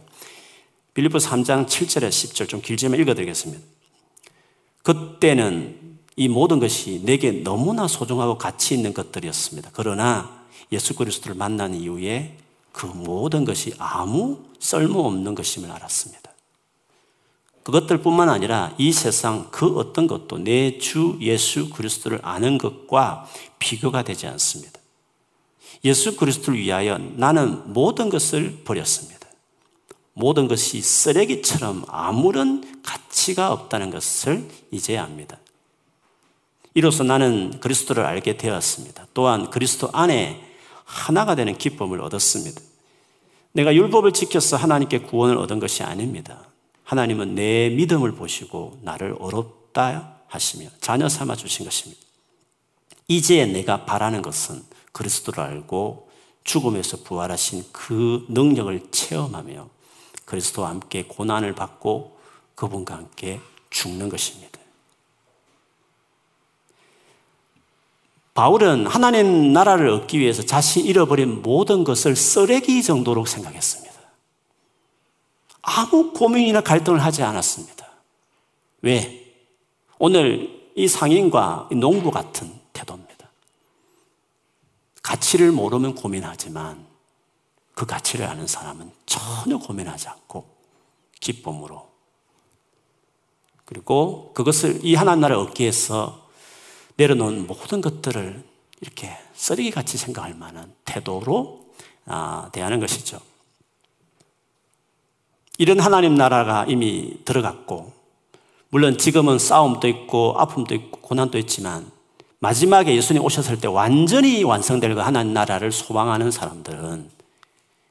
빌리포 0.95 1.17
3장 1.17 1.67
7절에 1.67 2.10
10절 2.10 2.47
좀 2.49 2.62
길지만 2.62 2.99
읽어드리겠습니다. 3.01 3.62
그때는 4.81 5.99
이 6.15 6.29
모든 6.29 6.60
것이 6.60 7.01
내게 7.03 7.31
너무나 7.31 7.88
소중하고 7.88 8.38
가치 8.38 8.73
있는 8.73 8.93
것들이었습니다. 8.93 9.71
그러나 9.73 10.45
예수 10.71 10.95
그리스도를 10.95 11.36
만난 11.36 11.75
이후에 11.75 12.38
그 12.71 12.86
모든 12.86 13.43
것이 13.45 13.73
아무 13.77 14.39
쓸모없는 14.60 15.36
것임을 15.36 15.69
알았습니다. 15.69 16.31
그것들뿐만 17.63 18.29
아니라 18.29 18.73
이 18.77 18.93
세상 18.93 19.49
그 19.51 19.77
어떤 19.77 20.08
것도 20.08 20.38
내 20.38 20.77
주 20.77 21.17
예수 21.19 21.69
그리스도를 21.71 22.19
아는 22.21 22.58
것과 22.58 23.27
비교가 23.60 24.03
되지 24.03 24.27
않습니다. 24.27 24.79
예수 25.84 26.15
그리스도를 26.15 26.60
위하여 26.60 26.97
나는 26.97 27.73
모든 27.73 28.10
것을 28.10 28.62
버렸습니다. 28.63 29.14
모든 30.15 30.47
것이 30.47 30.82
쓰레기처럼 30.82 31.84
아무런 31.89 32.82
가치가 32.82 33.51
없다는 33.51 33.91
것을 33.91 34.47
이제 34.71 34.97
압니다. 34.97 35.38
이로써 36.73 37.04
나는 37.04 37.60
그리스도를 37.60 38.06
알게 38.06 38.38
되었습니다. 38.38 39.08
또한 39.13 39.49
그리스도 39.49 39.89
안에 39.91 40.41
하나가 40.86 41.36
되는 41.36 41.58
기쁨을 41.58 42.01
얻었습니다. 42.01 42.62
내가 43.51 43.75
율법을 43.75 44.13
지켜서 44.13 44.56
하나님께 44.56 44.99
구원을 44.99 45.38
얻은 45.38 45.60
것이 45.60 45.84
아닙니다. 45.84 46.47
하나님은 46.84 47.36
내 47.36 47.69
믿음을 47.69 48.13
보시고 48.13 48.80
나를 48.84 49.15
어렵다 49.19 50.19
하시며 50.28 50.69
자녀 50.80 51.10
삼아 51.10 51.36
주신 51.36 51.65
것입니다. 51.65 52.01
이제 53.10 53.45
내가 53.45 53.86
바라는 53.86 54.21
것은 54.21 54.63
그리스도를 54.93 55.43
알고 55.43 56.10
죽음에서 56.45 57.04
부활하신 57.04 57.65
그 57.71 58.25
능력을 58.30 58.91
체험하며 58.91 59.74
그리스도와 60.25 60.69
함께 60.69 61.03
고난을 61.03 61.55
받고 61.55 62.17
그분과 62.55 62.95
함께 62.95 63.39
죽는 63.69 64.09
것입니다. 64.09 64.59
바울은 68.33 68.85
하나님 68.85 69.53
나라를 69.53 69.88
얻기 69.89 70.19
위해서 70.19 70.43
자신이 70.43 70.85
잃어버린 70.88 71.41
모든 71.41 71.85
것을 71.85 72.17
쓰레기 72.17 72.83
정도로 72.83 73.25
생각했습니다. 73.25 73.95
아무 75.61 76.11
고민이나 76.11 76.61
갈등을 76.61 77.03
하지 77.03 77.23
않았습니다. 77.23 77.88
왜? 78.81 79.33
오늘 79.97 80.69
이 80.75 80.88
상인과 80.88 81.69
농부 81.71 82.11
같은 82.11 82.51
태도입니다. 82.73 83.29
가치를 85.01 85.51
모르면 85.51 85.95
고민하지만 85.95 86.85
그 87.75 87.85
가치를 87.85 88.25
아는 88.25 88.47
사람은 88.47 88.91
전혀 89.05 89.57
고민하지 89.57 90.07
않고 90.07 90.45
기쁨으로 91.19 91.88
그리고 93.65 94.31
그것을 94.33 94.79
이 94.83 94.95
하나님 94.95 95.21
나라를 95.21 95.43
얻기 95.43 95.63
위해서 95.63 96.27
내려놓은 96.95 97.45
모든 97.45 97.81
것들을 97.81 98.43
이렇게 98.81 99.15
쓰레기 99.33 99.71
같이 99.71 99.97
생각할 99.97 100.33
만한 100.33 100.73
태도로 100.85 101.65
아, 102.05 102.49
대하는 102.51 102.79
것이죠. 102.79 103.19
이런 105.57 105.79
하나님 105.79 106.15
나라가 106.15 106.65
이미 106.67 107.17
들어갔고, 107.25 107.93
물론 108.69 108.97
지금은 108.97 109.39
싸움도 109.39 109.88
있고, 109.88 110.35
아픔도 110.38 110.75
있고, 110.75 110.99
고난도 110.99 111.38
있지만, 111.39 111.89
마지막에 112.39 112.95
예수님 112.95 113.23
오셨을 113.23 113.59
때 113.59 113.67
완전히 113.67 114.43
완성될 114.43 114.93
그 114.93 115.01
하나님 115.01 115.33
나라를 115.33 115.71
소망하는 115.71 116.29
사람들은, 116.29 117.09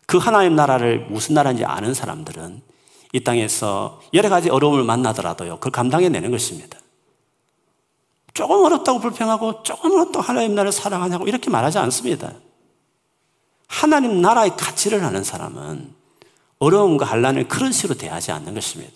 그 0.07 0.19
하나님 0.19 0.55
나라를 0.55 1.07
무슨 1.09 1.35
나라인지 1.35 1.64
아는 1.64 1.95
사람들은 1.95 2.62
이 3.12 3.21
땅에서 3.21 4.01
여러 4.12 4.29
가지 4.29 4.51
어려움을 4.51 4.85
만나더라도요, 4.85 5.57
그걸 5.57 5.73
감당해내는 5.73 6.31
것입니다. 6.31 6.79
조금 8.35 8.64
어렵다고 8.64 8.99
불평하고, 8.99 9.62
조금 9.62 9.93
어렵다고 9.93 10.21
하나님 10.21 10.55
나라를 10.55 10.73
사랑하냐고 10.73 11.27
이렇게 11.29 11.51
말하지 11.51 11.79
않습니다. 11.79 12.33
하나님 13.69 14.21
나라의 14.21 14.57
가치를 14.57 15.03
아는 15.05 15.25
사람은 15.25 15.95
어려움과 16.59 17.07
한란을 17.07 17.49
그런 17.49 17.73
식으로 17.73 17.97
대하지 17.97 18.33
않는 18.33 18.55
것입니다. 18.55 18.93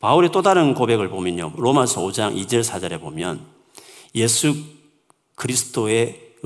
바울의 0.00 0.30
또 0.30 0.42
다른 0.42 0.74
고백을 0.74 1.08
보면요. 1.08 1.54
로마서 1.56 2.00
5장 2.02 2.36
2절 2.36 2.62
4절에 2.62 3.00
보면 3.00 3.44
예수 4.14 4.54
그리스도에 5.34 6.36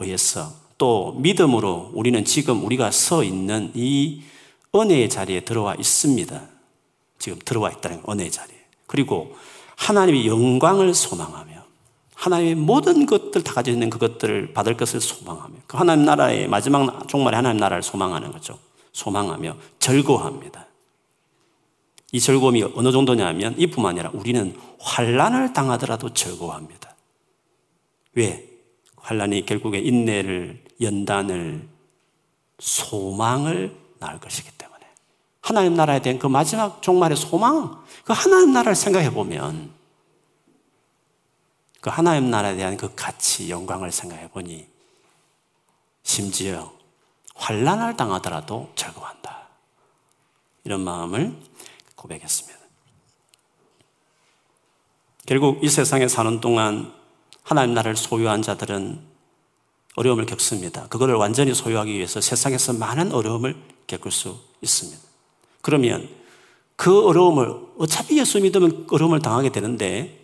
의해서 0.00 0.52
또 0.78 1.14
믿음으로 1.18 1.90
우리는 1.94 2.24
지금 2.24 2.64
우리가 2.64 2.90
서 2.90 3.24
있는 3.24 3.70
이 3.74 4.22
은혜의 4.74 5.08
자리에 5.08 5.40
들어와 5.40 5.74
있습니다. 5.74 6.42
지금 7.18 7.38
들어와 7.44 7.70
있다는 7.70 8.02
은혜의 8.08 8.30
자리에. 8.30 8.56
그리고 8.86 9.34
하나님의 9.76 10.26
영광을 10.26 10.94
소망하며 10.94 11.64
하나님의 12.14 12.54
모든 12.54 13.06
것들 13.06 13.42
다 13.44 13.52
가지고 13.52 13.74
있는 13.74 13.90
그것들을 13.90 14.52
받을 14.54 14.76
것을 14.76 15.00
소망하며 15.00 15.54
그 15.66 15.76
하나님 15.76 16.04
나라의 16.04 16.48
마지막 16.48 17.06
종말의 17.08 17.36
하나님 17.36 17.60
나라를 17.60 17.82
소망하는 17.82 18.32
거죠. 18.32 18.58
소망하며 18.92 19.56
즐거워합니다. 19.78 20.66
이 22.12 22.20
즐거움이 22.20 22.62
어느 22.74 22.92
정도냐면 22.92 23.54
이뿐만 23.58 23.90
아니라 23.90 24.10
우리는 24.14 24.56
환란을 24.78 25.52
당하더라도 25.52 26.14
즐거워합니다. 26.14 26.94
왜? 28.14 28.48
환란이 28.96 29.44
결국에 29.44 29.78
인내를 29.78 30.65
연단을 30.80 31.68
소망을 32.58 33.76
낳을 33.98 34.20
것이기 34.20 34.50
때문에 34.56 34.86
하나님 35.40 35.74
나라에 35.74 36.00
대한 36.00 36.18
그 36.18 36.26
마지막 36.26 36.82
종말의 36.82 37.16
소망, 37.16 37.84
그 38.04 38.12
하나님 38.12 38.52
나라를 38.52 38.74
생각해 38.74 39.10
보면 39.10 39.72
그 41.80 41.90
하나님 41.90 42.30
나라에 42.30 42.56
대한 42.56 42.76
그 42.76 42.94
가치, 42.94 43.48
영광을 43.48 43.92
생각해 43.92 44.28
보니 44.30 44.66
심지어 46.02 46.72
환란을 47.36 47.96
당하더라도 47.96 48.72
즐거워한다. 48.74 49.48
이런 50.64 50.80
마음을 50.80 51.36
고백했습니다. 51.94 52.58
결국 55.26 55.62
이 55.62 55.68
세상에 55.68 56.08
사는 56.08 56.40
동안 56.40 56.92
하나님 57.42 57.74
나라를 57.74 57.96
소유한 57.96 58.42
자들은 58.42 59.15
어려움을 59.96 60.26
겪습니다. 60.26 60.86
그거를 60.88 61.14
완전히 61.14 61.54
소유하기 61.54 61.92
위해서 61.92 62.20
세상에서 62.20 62.74
많은 62.74 63.12
어려움을 63.12 63.56
겪을 63.86 64.10
수 64.10 64.38
있습니다. 64.60 65.00
그러면 65.62 66.08
그 66.76 67.06
어려움을 67.06 67.54
어차피 67.78 68.18
예수 68.18 68.40
믿으면 68.40 68.86
어려움을 68.90 69.20
당하게 69.20 69.50
되는데 69.50 70.22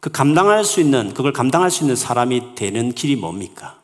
그 0.00 0.10
감당할 0.10 0.64
수 0.64 0.80
있는 0.80 1.12
그걸 1.12 1.32
감당할 1.32 1.70
수 1.70 1.84
있는 1.84 1.94
사람이 1.94 2.54
되는 2.54 2.92
길이 2.92 3.16
뭡니까? 3.16 3.78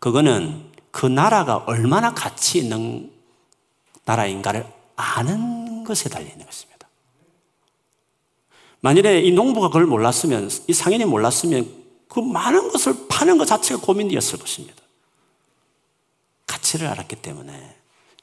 그거는 0.00 0.64
그 0.90 1.06
나라가 1.06 1.58
얼마나 1.66 2.12
가치 2.12 2.58
있는 2.58 3.12
나라인가를 4.04 4.66
아는 4.96 5.84
것에 5.84 6.08
달려 6.08 6.26
있는 6.26 6.44
것입니다. 6.44 6.88
만일에 8.80 9.20
이 9.20 9.30
농부가 9.30 9.68
그걸 9.68 9.86
몰랐으면, 9.86 10.50
이 10.66 10.72
상인이 10.72 11.04
몰랐으면 11.04 11.79
그 12.10 12.18
많은 12.18 12.70
것을 12.70 13.06
파는 13.08 13.38
것 13.38 13.46
자체가 13.46 13.80
고민이었을 13.80 14.40
것입니다. 14.40 14.82
가치를 16.46 16.88
알았기 16.88 17.16
때문에 17.16 17.76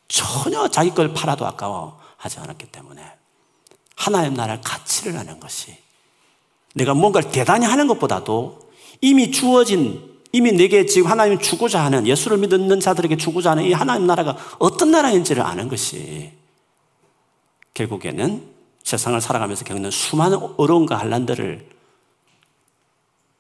전혀 0.10 0.68
자기 0.68 0.92
걸 0.92 1.14
팔아도 1.14 1.46
아까워하지 1.48 2.40
않았기 2.40 2.68
때문에 2.68 3.02
하나님 3.96 4.34
나라의 4.34 4.62
가치를 4.62 5.18
아는 5.18 5.40
것이 5.40 5.76
내가 6.76 6.94
뭔가를 6.94 7.32
대단히 7.32 7.66
하는 7.66 7.88
것보다도 7.88 8.70
이미 9.02 9.32
주어진 9.32 10.18
이미 10.34 10.52
내게 10.52 10.86
지금 10.86 11.10
하나님 11.10 11.40
주고자 11.40 11.84
하는 11.84 12.06
예수를 12.06 12.38
믿는 12.38 12.82
자들에게 12.82 13.16
주고자 13.16 13.52
하는 13.52 13.64
이 13.64 13.72
하나님 13.72 14.06
나라가 14.06 14.36
어떤 14.60 14.92
나라인지를 14.92 15.42
아는 15.42 15.70
것이 15.70 16.34
결국에는 17.74 18.46
세상을 18.84 19.20
살아가면서 19.22 19.64
겪는 19.64 19.92
수많은 19.92 20.38
어려움과 20.58 20.98
한란들을 20.98 21.77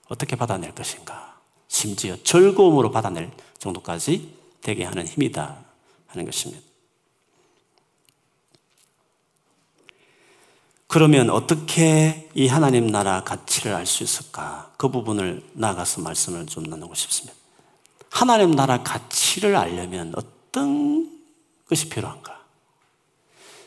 어떻게 0.08 0.36
받아낼 0.36 0.74
것인가. 0.74 1.38
심지어 1.68 2.16
즐거움으로 2.24 2.92
받아낼 2.92 3.32
정도까지 3.60 4.34
되게 4.62 4.84
하는 4.84 5.06
힘이다 5.06 5.58
하는 6.08 6.26
것입니다. 6.26 6.62
그러면 10.88 11.30
어떻게 11.30 12.30
이 12.34 12.48
하나님 12.48 12.88
나라 12.88 13.24
가치를 13.24 13.74
알 13.74 13.86
수 13.86 14.04
있을까? 14.04 14.72
그 14.78 14.90
부분을 14.90 15.44
나가서 15.54 16.02
말씀을 16.02 16.46
좀 16.46 16.64
나누고 16.64 16.96
싶습니다. 16.96 17.38
하나님 18.10 18.52
나라 18.52 18.82
가치를 18.84 19.56
알려면 19.58 20.14
어떤 20.16 21.20
것이 21.70 21.90
필요한가? 21.90 22.38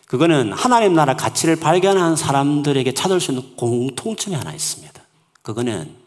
그거는 0.07 0.53
하나님 0.55 0.95
나라 0.95 1.15
가치를 1.15 1.57
발견한 1.57 2.17
사람들에게 2.17 2.95
찾을 2.95 3.21
수 3.21 3.33
있는 3.33 3.55
공통점이 3.55 4.35
하나 4.35 4.53
있습니다. 4.53 5.01
그거는 5.43 6.00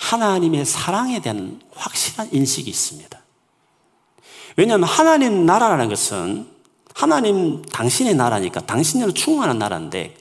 하나님의 0.00 0.64
사랑에 0.64 1.20
대한 1.20 1.60
확실한 1.74 2.30
인식이 2.32 2.70
있습니다. 2.70 3.20
왜냐하면 4.56 4.88
하나님 4.88 5.46
나라라는 5.46 5.88
것은 5.88 6.48
하나님 6.94 7.62
당신의 7.62 8.14
나라니까 8.14 8.60
당신으로 8.60 9.12
충만한 9.12 9.58
나라인데 9.58 10.16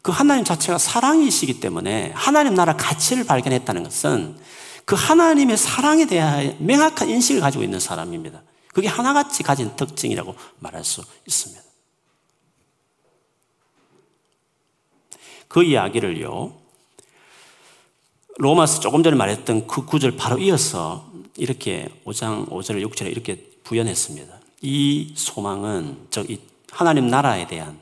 그 0.00 0.12
하나님 0.12 0.44
자체가 0.44 0.78
사랑이시기 0.78 1.60
때문에 1.60 2.12
하나님 2.14 2.54
나라 2.54 2.76
가치를 2.76 3.24
발견했다는 3.24 3.82
것은 3.82 4.38
그 4.84 4.94
하나님의 4.94 5.56
사랑에 5.56 6.06
대한 6.06 6.56
명확한 6.60 7.10
인식을 7.10 7.40
가지고 7.40 7.64
있는 7.64 7.80
사람입니다. 7.80 8.42
그게 8.72 8.86
하나같이 8.86 9.42
가진 9.42 9.74
특징이라고 9.74 10.36
말할 10.60 10.84
수 10.84 11.02
있습니다. 11.26 11.62
그 15.48 15.64
이야기를요, 15.64 16.65
로마서 18.38 18.80
조금 18.80 19.02
전에 19.02 19.16
말했던 19.16 19.66
그 19.66 19.84
구절 19.84 20.16
바로 20.16 20.38
이어서 20.38 21.10
이렇게 21.36 21.88
5장 22.04 22.48
5절 22.48 22.86
6절에 22.86 23.10
이렇게 23.10 23.50
부연했습니다. 23.64 24.40
이 24.62 25.12
소망은 25.14 26.08
저이 26.10 26.38
하나님 26.70 27.08
나라에 27.08 27.46
대한 27.46 27.78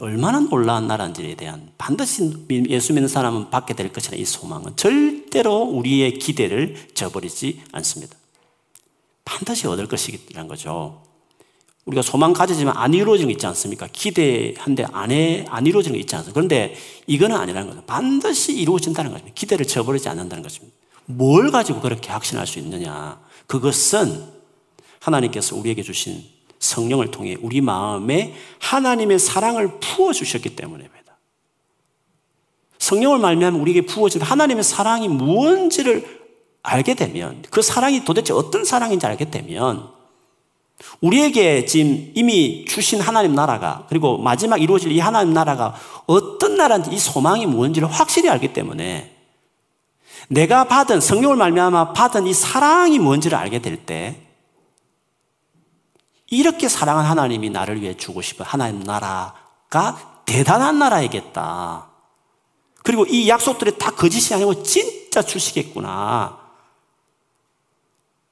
얼마나 0.00 0.40
놀라운 0.40 0.86
나라인지에 0.86 1.34
대한 1.34 1.72
반드시 1.78 2.46
예수 2.68 2.92
믿는 2.92 3.08
사람은 3.08 3.50
받게 3.50 3.74
될 3.74 3.92
것이라는 3.92 4.20
이 4.20 4.24
소망은 4.24 4.76
절대로 4.76 5.62
우리의 5.62 6.18
기대를 6.18 6.88
저버리지 6.94 7.62
않습니다. 7.72 8.16
반드시 9.24 9.66
얻을 9.66 9.86
것이라는 9.88 10.48
거죠. 10.48 11.02
우리가 11.88 12.02
소망 12.02 12.34
가지지만 12.34 12.76
안 12.76 12.92
이루어지는 12.92 13.28
거 13.28 13.32
있지 13.32 13.46
않습니까? 13.46 13.88
기대한데 13.90 14.84
안, 14.92 15.10
해, 15.10 15.46
안 15.48 15.66
이루어지는 15.66 15.96
거 15.96 16.00
있지 16.00 16.14
않습니까? 16.16 16.34
그런데 16.34 16.74
이거는 17.06 17.34
아니라는 17.34 17.70
거죠. 17.70 17.82
반드시 17.86 18.54
이루어진다는 18.60 19.10
거죠. 19.10 19.24
기대를 19.34 19.66
저버리지 19.66 20.06
않는다는 20.08 20.42
것입니다. 20.42 20.76
뭘 21.06 21.50
가지고 21.50 21.80
그렇게 21.80 22.10
확신할 22.10 22.46
수 22.46 22.58
있느냐? 22.58 23.18
그것은 23.46 24.22
하나님께서 25.00 25.56
우리에게 25.56 25.82
주신 25.82 26.22
성령을 26.58 27.10
통해 27.10 27.38
우리 27.40 27.62
마음에 27.62 28.34
하나님의 28.58 29.18
사랑을 29.18 29.80
부어 29.80 30.12
주셨기 30.12 30.56
때문입니다. 30.56 30.98
성령을 32.78 33.18
말미암아 33.18 33.56
우리에게 33.56 33.86
부어진 33.86 34.20
하나님의 34.20 34.62
사랑이 34.62 35.08
무엇인지를 35.08 36.18
알게 36.62 36.94
되면 36.94 37.42
그 37.50 37.62
사랑이 37.62 38.04
도대체 38.04 38.34
어떤 38.34 38.66
사랑인지 38.66 39.06
알게 39.06 39.30
되면 39.30 39.97
우리에게 41.00 41.64
지금 41.66 42.12
이미 42.14 42.64
주신 42.66 43.00
하나님 43.00 43.34
나라가 43.34 43.86
그리고 43.88 44.18
마지막 44.18 44.60
이루어질 44.60 44.92
이 44.92 45.00
하나님 45.00 45.34
나라가 45.34 45.74
어떤 46.06 46.56
나라인지 46.56 46.90
이 46.92 46.98
소망이 46.98 47.46
뭔지를 47.46 47.90
확실히 47.90 48.28
알기 48.28 48.52
때문에 48.52 49.14
내가 50.28 50.64
받은 50.64 51.00
성령을 51.00 51.36
말미암아 51.36 51.92
받은 51.92 52.26
이 52.26 52.34
사랑이 52.34 52.98
뭔지를 52.98 53.36
알게 53.38 53.60
될 53.60 53.84
때 53.84 54.28
이렇게 56.30 56.68
사랑한 56.68 57.06
하나님이 57.06 57.50
나를 57.50 57.80
위해 57.80 57.96
주고 57.96 58.20
싶은 58.20 58.44
하나님 58.44 58.80
나라가 58.80 60.22
대단한 60.26 60.78
나라이겠다. 60.78 61.88
그리고 62.82 63.06
이 63.06 63.28
약속들이 63.28 63.78
다 63.78 63.90
거짓이 63.90 64.34
아니고 64.34 64.62
진짜 64.62 65.22
주시겠구나. 65.22 66.38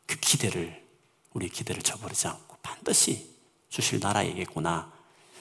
그 0.06 0.16
기대를 0.20 0.85
우리 1.36 1.50
기대를 1.50 1.82
저버리지 1.82 2.26
않고 2.28 2.56
반드시 2.62 3.28
주실 3.68 4.00
나라이겠구나. 4.00 4.90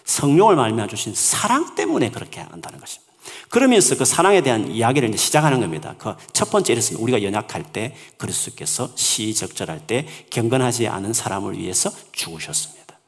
성령을 0.04 0.58
말미암아 0.58 0.88
주신 0.88 1.16
사랑 1.16 1.74
때문에 1.76 2.12
그렇게 2.12 2.42
한다는 2.42 2.82
것입니다. 2.82 3.14
그러면서 3.50 3.96
그 3.96 4.04
사랑에 4.04 4.42
대한 4.42 4.70
이야기를 4.70 5.08
이제 5.08 5.18
시작하는 5.18 5.62
겁니다. 5.62 5.96
그 5.98 6.14
첫 6.34 6.52
번째 6.52 6.74
이랬습니다. 6.74 7.02
우리가 7.02 7.24
연약할 7.24 7.72
때 7.72 7.96
그리스도께서 8.18 8.92
시적절할 8.98 9.88
때 9.88 10.06
경건하지 10.30 10.88
않은 10.90 11.14
사람을 11.14 11.58
위해서 11.58 11.90
죽으셨습니다. 12.12 13.00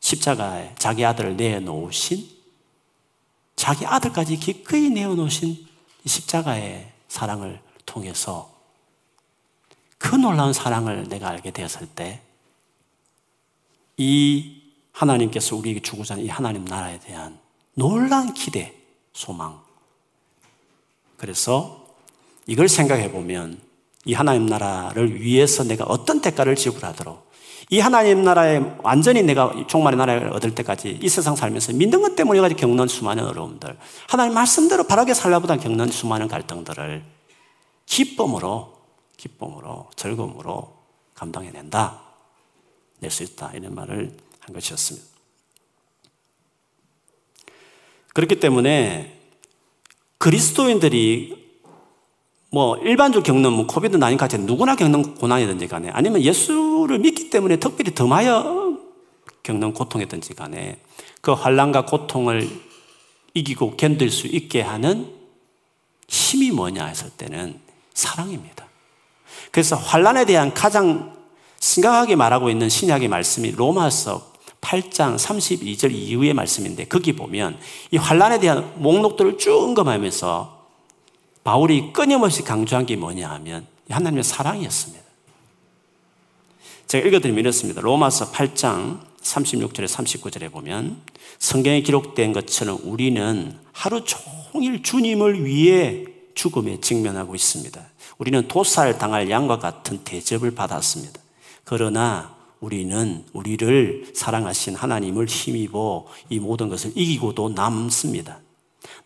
십자가에 0.00 0.74
자기 0.78 1.04
아들을 1.04 1.36
내놓으신 1.36 2.26
자기 3.54 3.84
아들까지 3.84 4.38
기꺼이 4.38 4.88
내어놓으신 4.88 5.66
십자가의 6.06 6.90
사랑을 7.06 7.60
통해서 7.84 8.57
그 9.98 10.14
놀라운 10.14 10.52
사랑을 10.52 11.08
내가 11.08 11.28
알게 11.28 11.50
되었을 11.50 11.86
때 11.88 12.22
이 13.98 14.62
하나님께서 14.92 15.56
우리에게 15.56 15.80
주고자 15.80 16.14
하는 16.14 16.24
이 16.24 16.28
하나님 16.28 16.64
나라에 16.64 16.98
대한 17.00 17.38
놀란 17.74 18.32
기대, 18.32 18.74
소망. 19.12 19.60
그래서 21.16 21.86
이걸 22.46 22.68
생각해 22.68 23.10
보면 23.10 23.60
이 24.04 24.14
하나님 24.14 24.46
나라를 24.46 25.20
위해서 25.20 25.64
내가 25.64 25.84
어떤 25.84 26.20
대가를 26.20 26.54
지불하도록 26.56 27.28
이 27.70 27.80
하나님 27.80 28.22
나라에 28.22 28.62
완전히 28.82 29.22
내가 29.22 29.52
종말의 29.66 29.98
나라를 29.98 30.32
얻을 30.32 30.54
때까지 30.54 31.00
이 31.02 31.08
세상 31.08 31.36
살면서 31.36 31.72
믿는 31.72 32.00
것 32.00 32.16
때문에 32.16 32.40
가지고 32.40 32.60
겪는 32.60 32.86
수많은 32.86 33.24
어려움들, 33.26 33.76
하나님 34.08 34.32
말씀대로 34.34 34.84
바르게 34.84 35.12
살라보다 35.12 35.56
겪는 35.56 35.88
수많은 35.88 36.28
갈등들을 36.28 37.04
기쁨으로, 37.84 38.77
기쁨으로, 39.18 39.90
즐거움으로 39.96 40.78
감당해낸다. 41.14 42.00
낼 43.00 43.10
수 43.10 43.22
있다. 43.22 43.52
이런 43.52 43.74
말을 43.74 44.16
한 44.40 44.54
것이었습니다. 44.54 45.06
그렇기 48.14 48.40
때문에 48.40 49.20
그리스도인들이 50.18 51.46
뭐 52.50 52.76
일반적으로 52.78 53.22
겪는 53.22 53.52
뭐 53.52 53.66
코비드 53.66 53.96
나인 53.96 54.16
같이 54.16 54.38
누구나 54.38 54.74
겪는 54.74 55.14
고난이든지 55.16 55.68
간에 55.68 55.90
아니면 55.90 56.22
예수를 56.22 56.98
믿기 56.98 57.30
때문에 57.30 57.58
특별히 57.58 57.94
더하여 57.94 58.78
겪는 59.42 59.74
고통이든지 59.74 60.34
간에 60.34 60.80
그 61.20 61.32
환란과 61.32 61.86
고통을 61.86 62.48
이기고 63.34 63.76
견딜 63.76 64.10
수 64.10 64.26
있게 64.26 64.62
하는 64.62 65.14
힘이 66.08 66.50
뭐냐 66.50 66.86
했을 66.86 67.10
때는 67.10 67.60
사랑입니다. 67.94 68.67
그래서 69.50 69.76
환란에 69.76 70.24
대한 70.24 70.52
가장 70.54 71.16
심각하게 71.60 72.16
말하고 72.16 72.50
있는 72.50 72.68
신약의 72.68 73.08
말씀이 73.08 73.50
로마서 73.52 74.32
8장 74.60 75.16
32절 75.16 75.92
이후의 75.92 76.34
말씀인데 76.34 76.84
거기 76.86 77.14
보면 77.14 77.58
이 77.90 77.96
환란에 77.96 78.40
대한 78.40 78.72
목록들을 78.76 79.38
쭉 79.38 79.52
언급하면서 79.62 80.58
바울이 81.44 81.92
끊임없이 81.92 82.42
강조한 82.42 82.84
게 82.84 82.96
뭐냐 82.96 83.28
하면 83.30 83.66
하나님의 83.88 84.24
사랑이었습니다. 84.24 85.04
제가 86.86 87.06
읽어드리면 87.06 87.40
이렇습니다. 87.40 87.80
로마서 87.80 88.32
8장 88.32 89.00
36절에 89.22 89.86
39절에 89.86 90.50
보면 90.50 91.00
성경에 91.38 91.82
기록된 91.82 92.32
것처럼 92.32 92.78
우리는 92.82 93.58
하루 93.72 94.02
종일 94.04 94.82
주님을 94.82 95.44
위해 95.44 96.04
죽음에 96.34 96.80
직면하고 96.80 97.34
있습니다. 97.34 97.80
우리는 98.18 98.48
도살 98.48 98.98
당할 98.98 99.30
양과 99.30 99.58
같은 99.58 99.98
대접을 100.04 100.54
받았습니다. 100.54 101.20
그러나 101.64 102.36
우리는 102.60 103.24
우리를 103.32 104.12
사랑하신 104.14 104.74
하나님을 104.74 105.26
힘입어 105.26 106.06
이 106.28 106.40
모든 106.40 106.68
것을 106.68 106.92
이기고도 106.96 107.50
남습니다. 107.50 108.40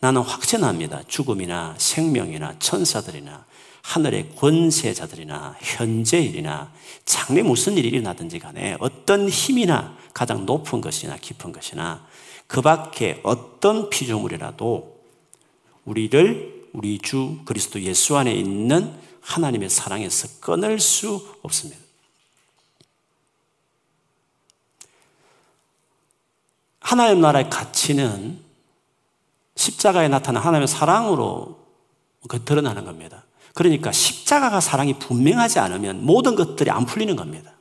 나는 0.00 0.22
확신합니다. 0.22 1.02
죽음이나 1.06 1.74
생명이나 1.76 2.58
천사들이나 2.58 3.44
하늘의 3.82 4.36
권세자들이나 4.36 5.56
현재일이나 5.60 6.72
장래 7.04 7.42
무슨 7.42 7.76
일이 7.76 7.88
일어나든지 7.88 8.38
간에 8.38 8.76
어떤 8.80 9.28
힘이나 9.28 9.96
가장 10.14 10.46
높은 10.46 10.80
것이나 10.80 11.16
깊은 11.16 11.52
것이나 11.52 12.06
그 12.46 12.62
밖에 12.62 13.20
어떤 13.22 13.90
피조물이라도 13.90 15.00
우리를 15.84 16.61
우리 16.72 16.98
주 16.98 17.38
그리스도 17.44 17.80
예수 17.82 18.16
안에 18.16 18.32
있는 18.34 18.94
하나님의 19.20 19.70
사랑에서 19.70 20.40
끊을 20.40 20.80
수 20.80 21.36
없습니다. 21.42 21.80
하나님 26.80 27.20
나라의 27.20 27.48
가치는 27.48 28.40
십자가에 29.54 30.08
나타난 30.08 30.42
하나님의 30.42 30.68
사랑으로 30.68 31.58
그 32.28 32.44
드러나는 32.44 32.84
겁니다. 32.84 33.24
그러니까 33.54 33.92
십자가가 33.92 34.60
사랑이 34.60 34.98
분명하지 34.98 35.58
않으면 35.58 36.04
모든 36.04 36.34
것들이 36.34 36.70
안 36.70 36.86
풀리는 36.86 37.14
겁니다. 37.16 37.52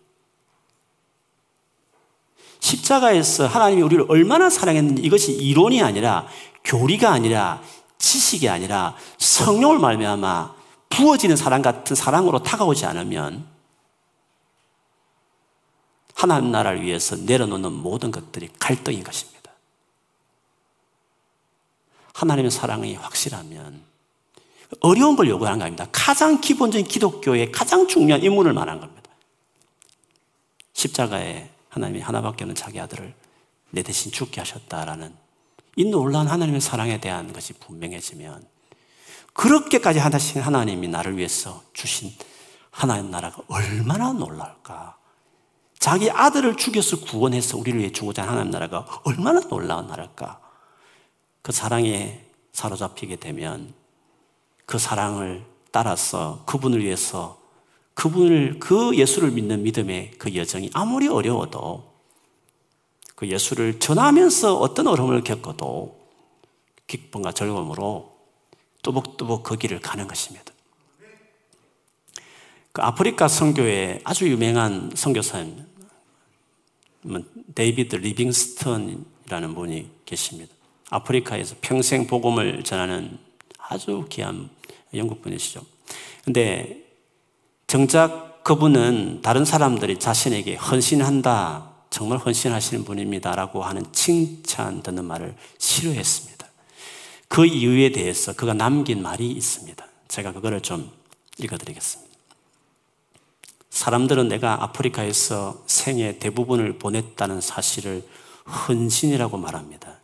십자가에서 2.59 3.47
하나님이 3.47 3.81
우리를 3.81 4.05
얼마나 4.07 4.49
사랑했는지 4.49 5.01
이것이 5.01 5.33
이론이 5.33 5.81
아니라 5.81 6.27
교리가 6.63 7.11
아니라 7.11 7.61
지식이 8.01 8.49
아니라 8.49 8.97
성령을 9.19 9.79
말미암아 9.79 10.55
부어지는 10.89 11.35
사랑 11.37 11.61
같은 11.61 11.95
사랑으로 11.95 12.43
다가오지 12.43 12.85
않으면 12.85 13.47
하나님 16.15 16.51
나라를 16.51 16.81
위해서 16.83 17.15
내려놓는 17.15 17.71
모든 17.71 18.11
것들이 18.11 18.49
갈등인 18.59 19.03
것입니다. 19.03 19.51
하나님의 22.13 22.51
사랑이 22.51 22.95
확실하면 22.95 23.81
어려운 24.81 25.15
걸 25.15 25.29
요구하는 25.29 25.59
거 25.59 25.65
아닙니다. 25.65 25.87
가장 25.91 26.41
기본적인 26.41 26.87
기독교의 26.87 27.51
가장 27.51 27.87
중요한 27.87 28.21
임무를 28.23 28.53
말한 28.53 28.79
겁니다. 28.79 29.09
십자가에 30.73 31.49
하나님이 31.69 32.01
하나밖에 32.01 32.43
없는 32.43 32.55
자기 32.55 32.79
아들을 32.79 33.13
내 33.71 33.83
대신 33.83 34.11
죽게 34.11 34.41
하셨다라는 34.41 35.20
이 35.75 35.85
놀라운 35.85 36.27
하나님의 36.27 36.61
사랑에 36.61 36.99
대한 36.99 37.31
것이 37.31 37.53
분명해지면 37.53 38.45
그렇게까지 39.33 39.99
하신 39.99 40.41
하나님이 40.41 40.87
나를 40.87 41.17
위해서 41.17 41.63
주신 41.73 42.11
하나님 42.69 43.11
나라가 43.11 43.41
얼마나 43.47 44.11
놀랄까. 44.11 44.97
자기 45.79 46.11
아들을 46.11 46.57
죽여서 46.57 47.01
구원해서 47.01 47.57
우리를 47.57 47.79
위해 47.79 47.91
주고자 47.91 48.27
하는 48.27 48.51
나라가 48.51 48.85
얼마나 49.03 49.39
놀라운 49.39 49.87
나라일까. 49.87 50.39
그 51.41 51.51
사랑에 51.51 52.23
사로잡히게 52.53 53.15
되면 53.15 53.73
그 54.65 54.77
사랑을 54.77 55.45
따라서 55.71 56.43
그분을 56.45 56.83
위해서 56.83 57.39
그분을, 57.93 58.59
그 58.59 58.95
예수를 58.95 59.31
믿는 59.31 59.63
믿음의 59.63 60.11
그 60.17 60.35
여정이 60.35 60.69
아무리 60.73 61.07
어려워도 61.07 61.90
그 63.21 63.27
예수를 63.27 63.77
전하면서 63.77 64.57
어떤 64.57 64.87
어려움을 64.87 65.23
겪어도 65.23 65.95
기쁨과 66.87 67.33
즐거움으로 67.33 68.17
뚜벅뚜벅 68.81 69.43
그 69.43 69.57
길을 69.57 69.79
가는 69.79 70.07
것입니다. 70.07 70.51
그 72.71 72.81
아프리카 72.81 73.27
선교에 73.27 74.01
아주 74.05 74.27
유명한 74.27 74.89
선교사님, 74.95 75.63
뭐 77.03 77.21
데이비드 77.53 77.97
리빙스턴이라는 77.97 79.53
분이 79.53 79.91
계십니다. 80.07 80.51
아프리카에서 80.89 81.57
평생 81.61 82.07
복음을 82.07 82.63
전하는 82.63 83.19
아주 83.59 84.07
귀한 84.09 84.49
영국 84.95 85.21
분이시죠. 85.21 85.63
근데 86.25 86.87
정작 87.67 88.43
그분은 88.43 89.21
다른 89.21 89.45
사람들이 89.45 89.99
자신에게 89.99 90.55
헌신한다, 90.55 91.70
정말 91.91 92.17
헌신하시는 92.17 92.85
분입니다라고 92.85 93.63
하는 93.63 93.85
칭찬 93.91 94.81
듣는 94.81 95.05
말을 95.05 95.35
싫어했습니다. 95.59 96.47
그 97.27 97.45
이유에 97.45 97.91
대해서 97.91 98.33
그가 98.33 98.53
남긴 98.53 99.01
말이 99.01 99.29
있습니다. 99.29 99.85
제가 100.07 100.31
그거를 100.31 100.61
좀 100.61 100.89
읽어드리겠습니다. 101.37 102.11
사람들은 103.69 104.29
내가 104.29 104.63
아프리카에서 104.63 105.63
생애 105.67 106.17
대부분을 106.17 106.79
보냈다는 106.79 107.41
사실을 107.41 108.07
헌신이라고 108.45 109.37
말합니다. 109.37 109.99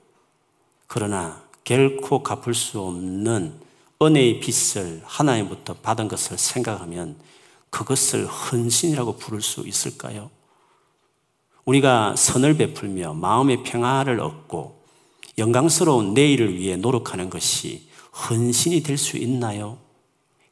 그러나 0.87 1.41
결코 1.63 2.21
갚을 2.21 2.53
수 2.53 2.81
없는 2.81 3.59
은혜의 4.01 4.39
빚을 4.41 5.01
하나님부터 5.05 5.75
받은 5.75 6.07
것을 6.07 6.37
생각하면 6.37 7.17
그것을 7.69 8.25
헌신이라고 8.25 9.17
부를 9.17 9.41
수 9.41 9.67
있을까요? 9.67 10.29
우리가 11.67 12.15
선을 12.15 12.55
베풀며 12.57 13.13
마음의 13.13 13.63
평화를 13.63 14.21
얻고 14.21 14.81
영광스러운 15.37 16.13
내일을 16.13 16.55
위해 16.55 16.77
노력하는 16.77 17.29
것이 17.29 17.89
헌신이 18.29 18.81
될 18.83 18.97
수 18.97 19.17
있나요? 19.17 19.77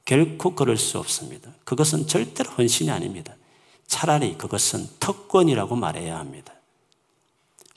결코 0.04 0.54
그럴 0.54 0.78
수 0.78 1.00
없습니다. 1.00 1.50
그것은 1.64 2.06
절대로 2.06 2.52
헌신이 2.52 2.92
아닙니다. 2.92 3.34
차라리 3.88 4.38
그것은 4.38 4.88
특권이라고 5.00 5.76
말해야 5.76 6.20
합니다. 6.20 6.54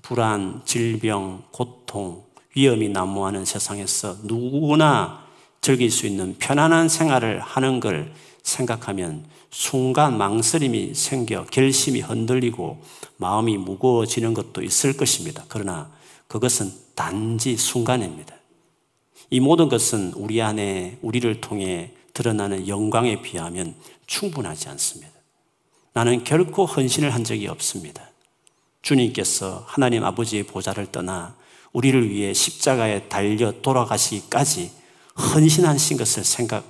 불안, 0.02 0.62
질병, 0.64 1.44
고통, 1.52 2.24
위험이 2.56 2.88
난무하는 2.88 3.44
세상에서 3.44 4.16
누구나 4.24 5.24
즐길 5.60 5.90
수 5.90 6.06
있는 6.06 6.36
편안한 6.38 6.88
생활을 6.88 7.40
하는 7.40 7.78
걸 7.78 8.12
생각하면 8.48 9.24
순간 9.50 10.18
망설임이 10.18 10.94
생겨 10.94 11.44
결심이 11.44 12.00
흔들리고 12.00 12.82
마음이 13.18 13.56
무거워지는 13.58 14.34
것도 14.34 14.62
있을 14.62 14.96
것입니다. 14.96 15.44
그러나 15.48 15.90
그것은 16.26 16.72
단지 16.94 17.56
순간입니다. 17.56 18.34
이 19.30 19.40
모든 19.40 19.68
것은 19.68 20.12
우리 20.16 20.40
안에 20.40 20.98
우리를 21.02 21.40
통해 21.40 21.92
드러나는 22.14 22.66
영광에 22.66 23.22
비하면 23.22 23.74
충분하지 24.06 24.68
않습니다. 24.70 25.12
나는 25.92 26.24
결코 26.24 26.64
헌신을 26.64 27.14
한 27.14 27.24
적이 27.24 27.48
없습니다. 27.48 28.08
주님께서 28.82 29.64
하나님 29.66 30.04
아버지의 30.04 30.44
보좌를 30.44 30.90
떠나 30.90 31.36
우리를 31.72 32.10
위해 32.10 32.32
십자가에 32.32 33.08
달려 33.08 33.52
돌아가시기까지 33.60 34.70
헌신하신 35.18 35.96
것을 35.96 36.24
생각, 36.24 36.64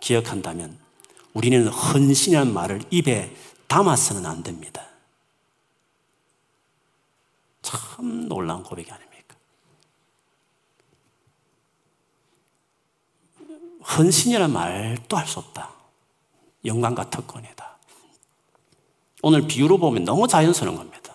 기억한다면 0.00 0.83
우리는 1.34 1.66
헌신이라는 1.68 2.52
말을 2.52 2.82
입에 2.90 3.34
담아서는 3.66 4.24
안 4.24 4.42
됩니다. 4.42 4.86
참 7.62 8.28
놀라운 8.28 8.62
고백이 8.62 8.90
아닙니까? 8.90 9.36
헌신이라는 13.96 14.52
말도 14.52 15.16
할 15.16 15.26
수 15.26 15.38
없다. 15.40 15.70
영광과 16.64 17.10
특권이다. 17.10 17.78
오늘 19.22 19.46
비유로 19.46 19.78
보면 19.78 20.04
너무 20.04 20.28
자연스러운 20.28 20.76
겁니다. 20.76 21.14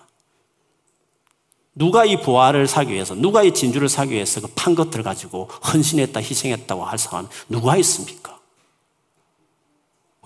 누가 1.76 2.04
이 2.06 2.22
부활을 2.22 2.68
사기 2.68 2.92
위해서, 2.94 3.16
누가 3.16 3.42
이 3.44 3.54
진주를 3.54 3.88
사기 3.88 4.12
위해서 4.14 4.42
그 4.42 4.48
판 4.54 4.76
것들 4.76 5.02
가지고 5.02 5.46
헌신했다, 5.46 6.20
희생했다고 6.20 6.84
할 6.84 6.98
사람 6.98 7.30
누가 7.48 7.78
있습니까? 7.78 8.39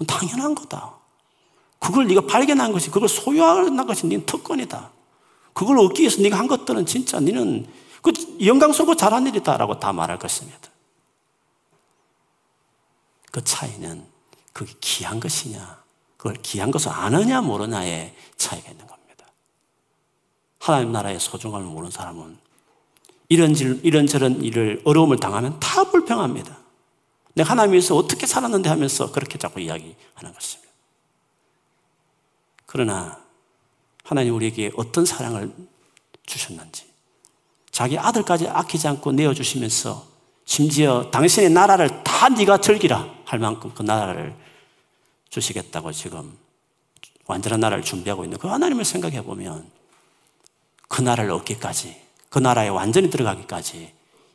당연한 0.05 0.55
거다. 0.55 0.93
그걸 1.79 2.07
네가 2.07 2.21
발견한 2.21 2.71
것이, 2.71 2.89
그걸 2.89 3.09
소유하는 3.09 3.85
것이 3.85 4.07
네 4.07 4.23
특권이다. 4.25 4.91
그걸 5.53 5.79
얻기 5.79 6.01
위해서 6.01 6.21
네가 6.21 6.37
한 6.37 6.47
것들은 6.47 6.85
진짜 6.85 7.19
너는 7.19 7.67
그 8.01 8.11
영광스럽고 8.43 8.95
잘한 8.95 9.27
일이다라고 9.27 9.79
다 9.79 9.93
말할 9.93 10.19
것입니다. 10.19 10.59
그 13.31 13.43
차이는 13.43 14.05
그게 14.53 14.73
귀한 14.81 15.19
것이냐, 15.19 15.83
그걸 16.17 16.35
귀한 16.41 16.71
것을 16.71 16.89
아느냐 16.89 17.41
모르냐의 17.41 18.15
차이가 18.37 18.69
있는 18.71 18.85
겁니다. 18.87 19.25
하나님 20.59 20.91
나라의 20.91 21.19
소중함을 21.19 21.65
모르는 21.67 21.91
사람은 21.91 22.37
이런 23.29 23.55
이런저런 23.55 24.43
일을 24.43 24.81
어려움을 24.85 25.17
당하면 25.17 25.59
다 25.59 25.83
불평합니다. 25.85 26.62
내가 27.33 27.51
하나님에서 27.51 27.95
어떻게 27.95 28.25
살았는데 28.25 28.69
하면서 28.69 29.11
그렇게 29.11 29.37
자꾸 29.37 29.59
이야기하는 29.59 30.33
것입니다. 30.33 30.71
그러나 32.65 33.19
하나님 34.03 34.35
우리에게 34.35 34.71
어떤 34.75 35.05
사랑을 35.05 35.53
주셨는지 36.25 36.85
자기 37.71 37.97
아들까지 37.97 38.47
아끼지 38.47 38.87
않고 38.87 39.11
내어주시면서 39.13 40.05
심지어 40.45 41.09
당신의 41.11 41.49
나라를 41.49 42.03
다 42.03 42.29
네가 42.29 42.59
즐기라 42.59 43.09
할 43.25 43.39
만큼 43.39 43.71
그 43.73 43.81
나라를 43.81 44.35
주시겠다고 45.29 45.91
지금 45.91 46.37
완전한 47.25 47.59
나라를 47.61 47.83
준비하고 47.83 48.25
있는 48.25 48.37
그 48.37 48.47
하나님을 48.47 48.85
생각해 48.85 49.23
보면 49.23 49.69
그 50.87 51.01
나라를 51.01 51.31
얻기까지 51.31 51.99
그 52.29 52.39
나라에 52.39 52.67
완전히 52.67 53.09
들어가기까지 53.09 53.93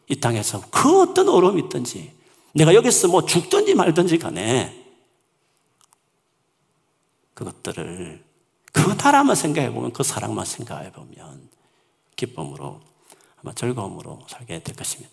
이 0.09 0.17
땅에서 0.17 0.63
그 0.71 1.03
어떤 1.03 1.29
어려움이 1.29 1.63
있든지 1.65 2.18
내가 2.59 2.75
여기서 2.75 3.07
뭐 3.07 3.25
죽든지 3.25 3.77
말든지 3.77 4.19
간에 4.19 4.85
그것들을 7.35 8.25
그 8.73 8.81
나라만 8.81 9.37
생각해 9.37 9.73
보면 9.73 9.93
그 9.93 10.03
사랑만 10.03 10.45
생각해 10.45 10.91
보면 10.91 11.49
기쁨으로 12.17 12.81
아마 13.37 13.55
즐거움으로 13.55 14.27
살게 14.29 14.61
될 14.65 14.75
것입니다. 14.75 15.13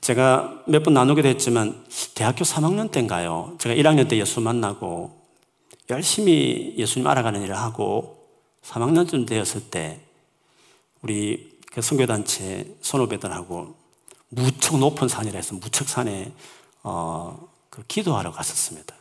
제가 0.00 0.62
몇 0.66 0.84
번 0.84 0.94
나누기도 0.94 1.28
했지만 1.28 1.84
대학교 2.14 2.44
3학년 2.44 2.92
때인가요? 2.92 3.56
제가 3.58 3.74
1학년 3.74 4.08
때 4.08 4.16
예수 4.18 4.40
만나고 4.40 5.20
열심히 5.90 6.74
예수님 6.78 7.08
알아가는 7.08 7.42
일을 7.42 7.58
하고 7.58 8.28
3학년쯤 8.62 9.26
되었을 9.26 9.68
때 9.70 10.00
우리 11.02 11.58
그 11.72 11.82
선교단체 11.82 12.76
선후배들하고 12.80 13.79
무척 14.30 14.78
높은 14.78 15.08
산이라 15.08 15.36
해서 15.36 15.54
무척 15.54 15.88
산에 15.88 16.32
어, 16.82 17.48
그 17.68 17.84
기도하러 17.86 18.32
갔었습니다. 18.32 18.94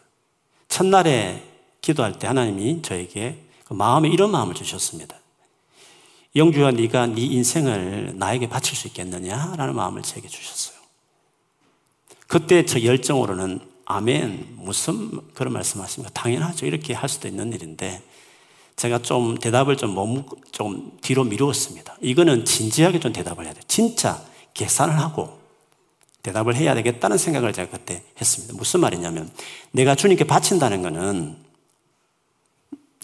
첫날에 0.67 1.43
기도할 1.81 2.19
때 2.19 2.27
하나님이 2.27 2.81
저에게 2.81 3.43
그 3.63 3.73
마음에 3.73 4.09
이런 4.09 4.31
마음을 4.31 4.53
주셨습니다. 4.53 5.15
영주야 6.35 6.71
네가 6.71 7.07
네 7.07 7.21
인생을 7.21 8.13
나에게 8.17 8.49
바칠 8.49 8.75
수 8.75 8.87
있겠느냐라는 8.87 9.75
마음을 9.75 10.01
제게 10.03 10.27
주셨어요. 10.27 10.77
그때 12.27 12.65
저 12.65 12.83
열정으로는 12.83 13.59
아멘 13.85 14.55
무슨 14.57 15.09
그런 15.33 15.53
말씀하십니까? 15.53 16.13
당연하죠. 16.13 16.67
이렇게 16.67 16.93
할 16.93 17.09
수도 17.09 17.27
있는 17.27 17.53
일인데 17.53 18.03
제가 18.75 18.99
좀 18.99 19.37
대답을 19.37 19.77
좀 19.77 19.95
머무, 19.95 20.23
좀 20.51 20.97
뒤로 21.01 21.23
미루었습니다. 21.23 21.97
이거는 22.01 22.45
진지하게 22.45 22.99
좀 22.99 23.11
대답을 23.11 23.45
해야 23.45 23.53
돼요. 23.53 23.63
진짜 23.67 24.23
계산을 24.59 24.99
하고 24.99 25.39
대답을 26.21 26.55
해야 26.55 26.75
되겠다는 26.75 27.17
생각을 27.17 27.53
제가 27.53 27.71
그때 27.71 28.03
했습니다. 28.19 28.53
무슨 28.57 28.81
말이냐면 28.81 29.31
내가 29.71 29.95
주님께 29.95 30.25
바친다는 30.25 30.81
것은 30.81 31.37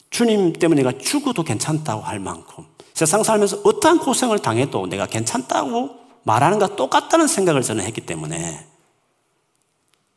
주님 0.09 0.53
때문에 0.53 0.83
내가 0.83 0.97
죽어도 0.97 1.43
괜찮다고 1.43 2.01
할 2.01 2.19
만큼 2.19 2.65
세상 2.93 3.23
살면서 3.23 3.61
어떠한 3.63 3.99
고생을 3.99 4.39
당해도 4.39 4.87
내가 4.87 5.05
괜찮다고 5.05 5.95
말하는 6.23 6.59
것 6.59 6.75
똑같다는 6.75 7.27
생각을 7.27 7.61
저는 7.61 7.85
했기 7.85 8.01
때문에 8.01 8.65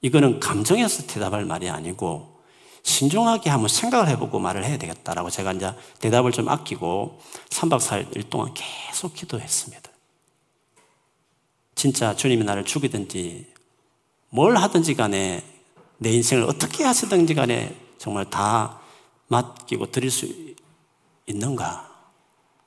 이거는 0.01 0.41
감정에서 0.41 1.07
대답할 1.07 1.45
말이 1.45 1.69
아니고 1.69 2.39
신중하게 2.83 3.51
한번 3.51 3.69
생각을 3.69 4.09
해보고 4.09 4.39
말을 4.39 4.65
해야 4.65 4.77
되겠다라고 4.77 5.31
제가 5.31 5.53
이제 5.53 5.73
대답을 6.01 6.33
좀 6.33 6.49
아끼고 6.49 7.21
3박 7.51 7.79
4일 7.79 8.31
동안 8.31 8.55
계속 8.55 9.15
기도했습니다. 9.15 9.88
진짜 11.79 12.17
주님이 12.17 12.43
나를 12.43 12.65
죽이든지 12.65 13.47
뭘 14.31 14.57
하든지 14.57 14.95
간에 14.95 15.45
내 15.99 16.11
인생을 16.11 16.43
어떻게 16.43 16.83
하시든지 16.83 17.35
간에 17.35 17.73
정말 17.99 18.29
다 18.29 18.81
맡기고 19.29 19.93
드릴 19.93 20.11
수 20.11 20.27
있는가? 21.27 21.89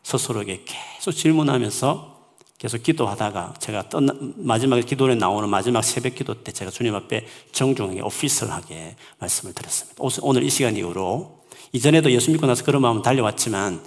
스스로에게 0.03 0.63
계속 0.65 1.11
질문하면서 1.11 2.21
계속 2.57 2.83
기도하다가 2.83 3.55
제가 3.59 3.89
떠나, 3.89 4.13
마지막에 4.37 4.81
기도에 4.83 5.15
나오는 5.15 5.49
마지막 5.49 5.81
새벽 5.81 6.15
기도 6.15 6.41
때 6.41 6.53
제가 6.53 6.71
주님 6.71 6.95
앞에 6.95 7.27
정중하게 7.51 7.99
오피셜하게 8.01 8.95
말씀을 9.19 9.53
드렸습니다. 9.53 10.01
오늘 10.21 10.43
이 10.43 10.49
시간 10.49 10.77
이후로 10.77 11.43
이전에도 11.73 12.09
예수 12.11 12.31
믿고 12.31 12.47
나서 12.47 12.63
그런 12.63 12.81
마음 12.81 13.01
달려왔지만 13.01 13.83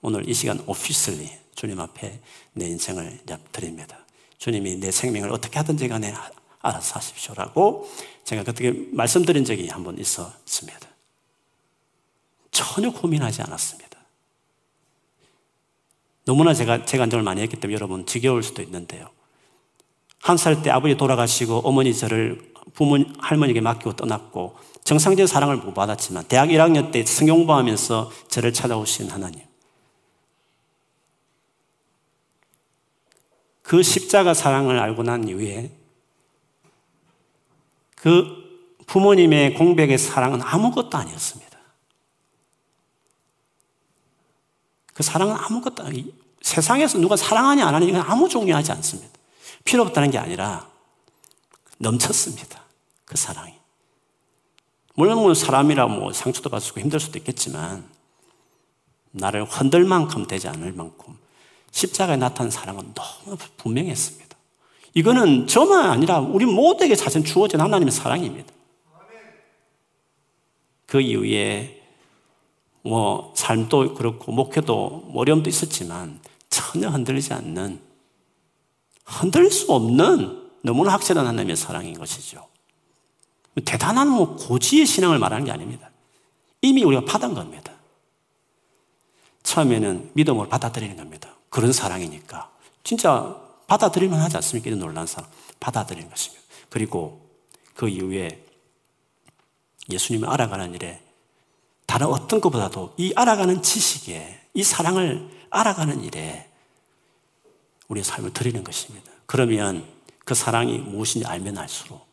오늘 0.00 0.26
이 0.26 0.32
시간 0.32 0.58
오피셜리 0.66 1.28
주님 1.54 1.80
앞에 1.80 2.20
내 2.54 2.66
인생을 2.66 3.20
드립니다. 3.52 4.03
주님이 4.44 4.76
내 4.76 4.90
생명을 4.90 5.32
어떻게 5.32 5.58
하든지 5.58 5.88
간에 5.88 6.12
알아서 6.60 6.96
하십시오라고 6.96 7.88
제가 8.24 8.42
그렇게 8.42 8.74
말씀드린 8.92 9.42
적이 9.42 9.68
한 9.68 9.82
번 9.82 9.98
있었습니다. 9.98 10.80
전혀 12.50 12.90
고민하지 12.92 13.40
않았습니다. 13.40 13.98
너무나 16.26 16.52
제가 16.52 16.84
재간정을 16.84 17.22
많이 17.24 17.40
했기 17.40 17.56
때문에 17.56 17.74
여러분 17.74 18.04
지겨울 18.04 18.42
수도 18.42 18.60
있는데요. 18.60 19.08
한 20.20 20.36
살 20.36 20.62
때 20.62 20.68
아버지 20.70 20.94
돌아가시고 20.98 21.60
어머니 21.64 21.94
저를 21.96 22.52
부모 22.74 23.02
할머니에게 23.18 23.62
맡기고 23.62 23.96
떠났고 23.96 24.56
정상적인 24.84 25.26
사랑을 25.26 25.56
못 25.56 25.72
받았지만 25.72 26.24
대학 26.28 26.50
1학년 26.50 26.92
때 26.92 27.02
성경 27.06 27.36
공부하면서 27.38 28.10
저를 28.28 28.52
찾아오신 28.52 29.08
하나님. 29.10 29.40
그 33.64 33.82
십자가 33.82 34.34
사랑을 34.34 34.78
알고 34.78 35.02
난 35.02 35.26
이후에 35.26 35.72
그 37.96 38.76
부모님의 38.86 39.54
공백의 39.54 39.96
사랑은 39.96 40.42
아무것도 40.42 40.98
아니었습니다. 40.98 41.58
그 44.92 45.02
사랑은 45.02 45.34
아무것도 45.34 45.82
아니 45.82 46.14
세상에서 46.42 46.98
누가 46.98 47.16
사랑하니 47.16 47.62
안 47.62 47.74
하니 47.74 47.88
이건 47.88 48.02
아무 48.02 48.28
중요하지 48.28 48.70
않습니다. 48.72 49.10
필요 49.64 49.82
없다는 49.82 50.10
게 50.10 50.18
아니라 50.18 50.68
넘쳤습니다. 51.78 52.62
그 53.06 53.16
사랑이. 53.16 53.54
물론 54.94 55.16
뭐 55.22 55.32
사람이라 55.32 55.86
뭐 55.86 56.12
상처도 56.12 56.50
받을 56.50 56.66
수 56.66 56.78
힘들 56.78 57.00
수도 57.00 57.18
있겠지만 57.18 57.88
나를 59.12 59.46
흔들 59.46 59.84
만큼 59.84 60.26
되지 60.26 60.48
않을 60.48 60.72
만큼 60.72 61.23
십자가에 61.74 62.16
나타난 62.16 62.52
사랑은 62.52 62.94
너무 62.94 63.36
분명했습니다. 63.56 64.36
이거는 64.94 65.48
저만 65.48 65.90
아니라 65.90 66.20
우리 66.20 66.46
모두에게 66.46 66.94
자신 66.94 67.24
주어진 67.24 67.60
하나님의 67.60 67.90
사랑입니다. 67.90 68.52
그 70.86 71.00
이후에 71.00 71.82
뭐 72.82 73.32
삶도 73.34 73.94
그렇고 73.94 74.30
목회도 74.30 75.10
어려움도 75.16 75.50
있었지만 75.50 76.20
전혀 76.48 76.88
흔들리지 76.88 77.32
않는 77.32 77.80
흔들릴 79.04 79.50
수 79.50 79.72
없는 79.72 80.50
너무나 80.62 80.92
확실한 80.92 81.26
하나님의 81.26 81.56
사랑인 81.56 81.98
것이죠. 81.98 82.46
대단한 83.64 84.08
뭐 84.08 84.36
고지의 84.36 84.86
신앙을 84.86 85.18
말하는 85.18 85.44
게 85.44 85.50
아닙니다. 85.50 85.90
이미 86.62 86.84
우리가 86.84 87.04
받은 87.04 87.34
겁니다. 87.34 87.72
처음에는 89.42 90.12
믿음으로 90.14 90.48
받아들이는 90.48 90.96
겁니다. 90.96 91.34
그런 91.54 91.72
사랑이니까. 91.72 92.50
진짜 92.82 93.40
받아들일만 93.68 94.20
하지 94.20 94.36
않습니까? 94.38 94.66
이런 94.66 94.80
놀란 94.80 95.06
사랑. 95.06 95.30
받아들이는 95.60 96.10
것입니다. 96.10 96.42
그리고 96.68 97.30
그 97.76 97.88
이후에 97.88 98.44
예수님을 99.88 100.28
알아가는 100.28 100.74
일에 100.74 101.00
다른 101.86 102.08
어떤 102.08 102.40
것보다도 102.40 102.94
이 102.96 103.12
알아가는 103.14 103.62
지식에 103.62 104.40
이 104.52 104.64
사랑을 104.64 105.30
알아가는 105.50 106.02
일에 106.02 106.50
우리의 107.86 108.02
삶을 108.02 108.32
드리는 108.32 108.64
것입니다. 108.64 109.12
그러면 109.26 109.86
그 110.24 110.34
사랑이 110.34 110.78
무엇인지 110.78 111.24
알면 111.24 111.56
알수록 111.56 112.04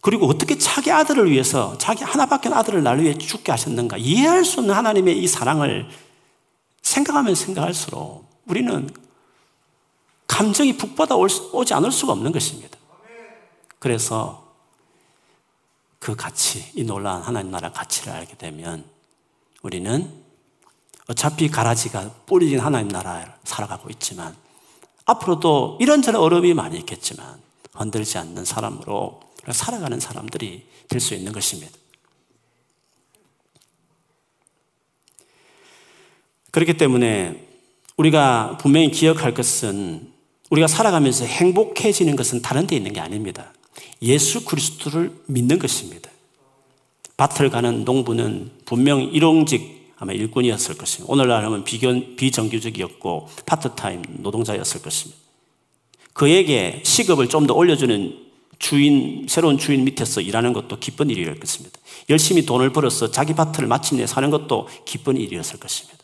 그리고 0.00 0.26
어떻게 0.26 0.56
자기 0.56 0.90
아들을 0.90 1.30
위해서 1.30 1.76
자기 1.76 2.02
하나밖에 2.02 2.48
아들을 2.48 2.82
날 2.82 3.00
위해 3.00 3.18
죽게 3.18 3.52
하셨는가 3.52 3.98
이해할 3.98 4.46
수 4.46 4.60
없는 4.60 4.74
하나님의 4.74 5.22
이 5.22 5.28
사랑을 5.28 5.86
생각하면 6.80 7.34
생각할수록 7.34 8.27
우리는 8.48 8.88
감정이 10.26 10.76
북받아 10.76 11.16
오지 11.16 11.74
않을 11.74 11.92
수가 11.92 12.12
없는 12.12 12.32
것입니다. 12.32 12.78
그래서 13.78 14.52
그 15.98 16.14
가치, 16.16 16.70
이 16.74 16.84
놀라운 16.84 17.22
하나님 17.22 17.50
나라 17.50 17.70
가치를 17.72 18.12
알게 18.12 18.36
되면 18.36 18.84
우리는 19.62 20.12
어차피 21.08 21.48
가라지가 21.48 22.10
뿌리진 22.26 22.60
하나님 22.60 22.88
나라에 22.88 23.26
살아가고 23.44 23.90
있지만 23.90 24.36
앞으로도 25.06 25.78
이런저런 25.80 26.20
어려움이 26.22 26.54
많이 26.54 26.78
있겠지만 26.78 27.40
흔들지 27.74 28.18
않는 28.18 28.44
사람으로 28.44 29.20
살아가는 29.50 29.98
사람들이 29.98 30.68
될 30.88 31.00
수 31.00 31.14
있는 31.14 31.32
것입니다. 31.32 31.76
그렇기 36.50 36.76
때문에 36.76 37.47
우리가 37.98 38.58
분명히 38.60 38.90
기억할 38.90 39.34
것은 39.34 40.08
우리가 40.50 40.66
살아가면서 40.66 41.24
행복해지는 41.24 42.16
것은 42.16 42.40
다른 42.42 42.66
데 42.66 42.76
있는 42.76 42.92
게 42.92 43.00
아닙니다. 43.00 43.52
예수 44.00 44.44
그리스도를 44.44 45.12
믿는 45.26 45.58
것입니다. 45.58 46.08
밭을 47.16 47.50
가는 47.50 47.84
농부는 47.84 48.50
분명 48.64 49.02
일용직 49.02 49.92
아마 49.98 50.12
일꾼이었을 50.12 50.78
것입니다. 50.78 51.12
오늘날 51.12 51.44
하면 51.44 51.64
비견, 51.64 52.14
비정규직이었고 52.16 53.28
파트타임 53.44 54.02
노동자였을 54.18 54.80
것입니다. 54.80 55.20
그에게 56.12 56.80
시급을 56.84 57.28
좀 57.28 57.46
더 57.46 57.54
올려주는 57.54 58.26
주인, 58.60 59.26
새로운 59.28 59.58
주인 59.58 59.84
밑에서 59.84 60.20
일하는 60.20 60.52
것도 60.52 60.78
기쁜 60.78 61.10
일이었을 61.10 61.40
것입니다. 61.40 61.78
열심히 62.08 62.46
돈을 62.46 62.72
벌어서 62.72 63.10
자기 63.10 63.34
밭을 63.34 63.66
마침내 63.66 64.06
사는 64.06 64.30
것도 64.30 64.68
기쁜 64.84 65.16
일이었을 65.16 65.58
것입니다. 65.58 65.97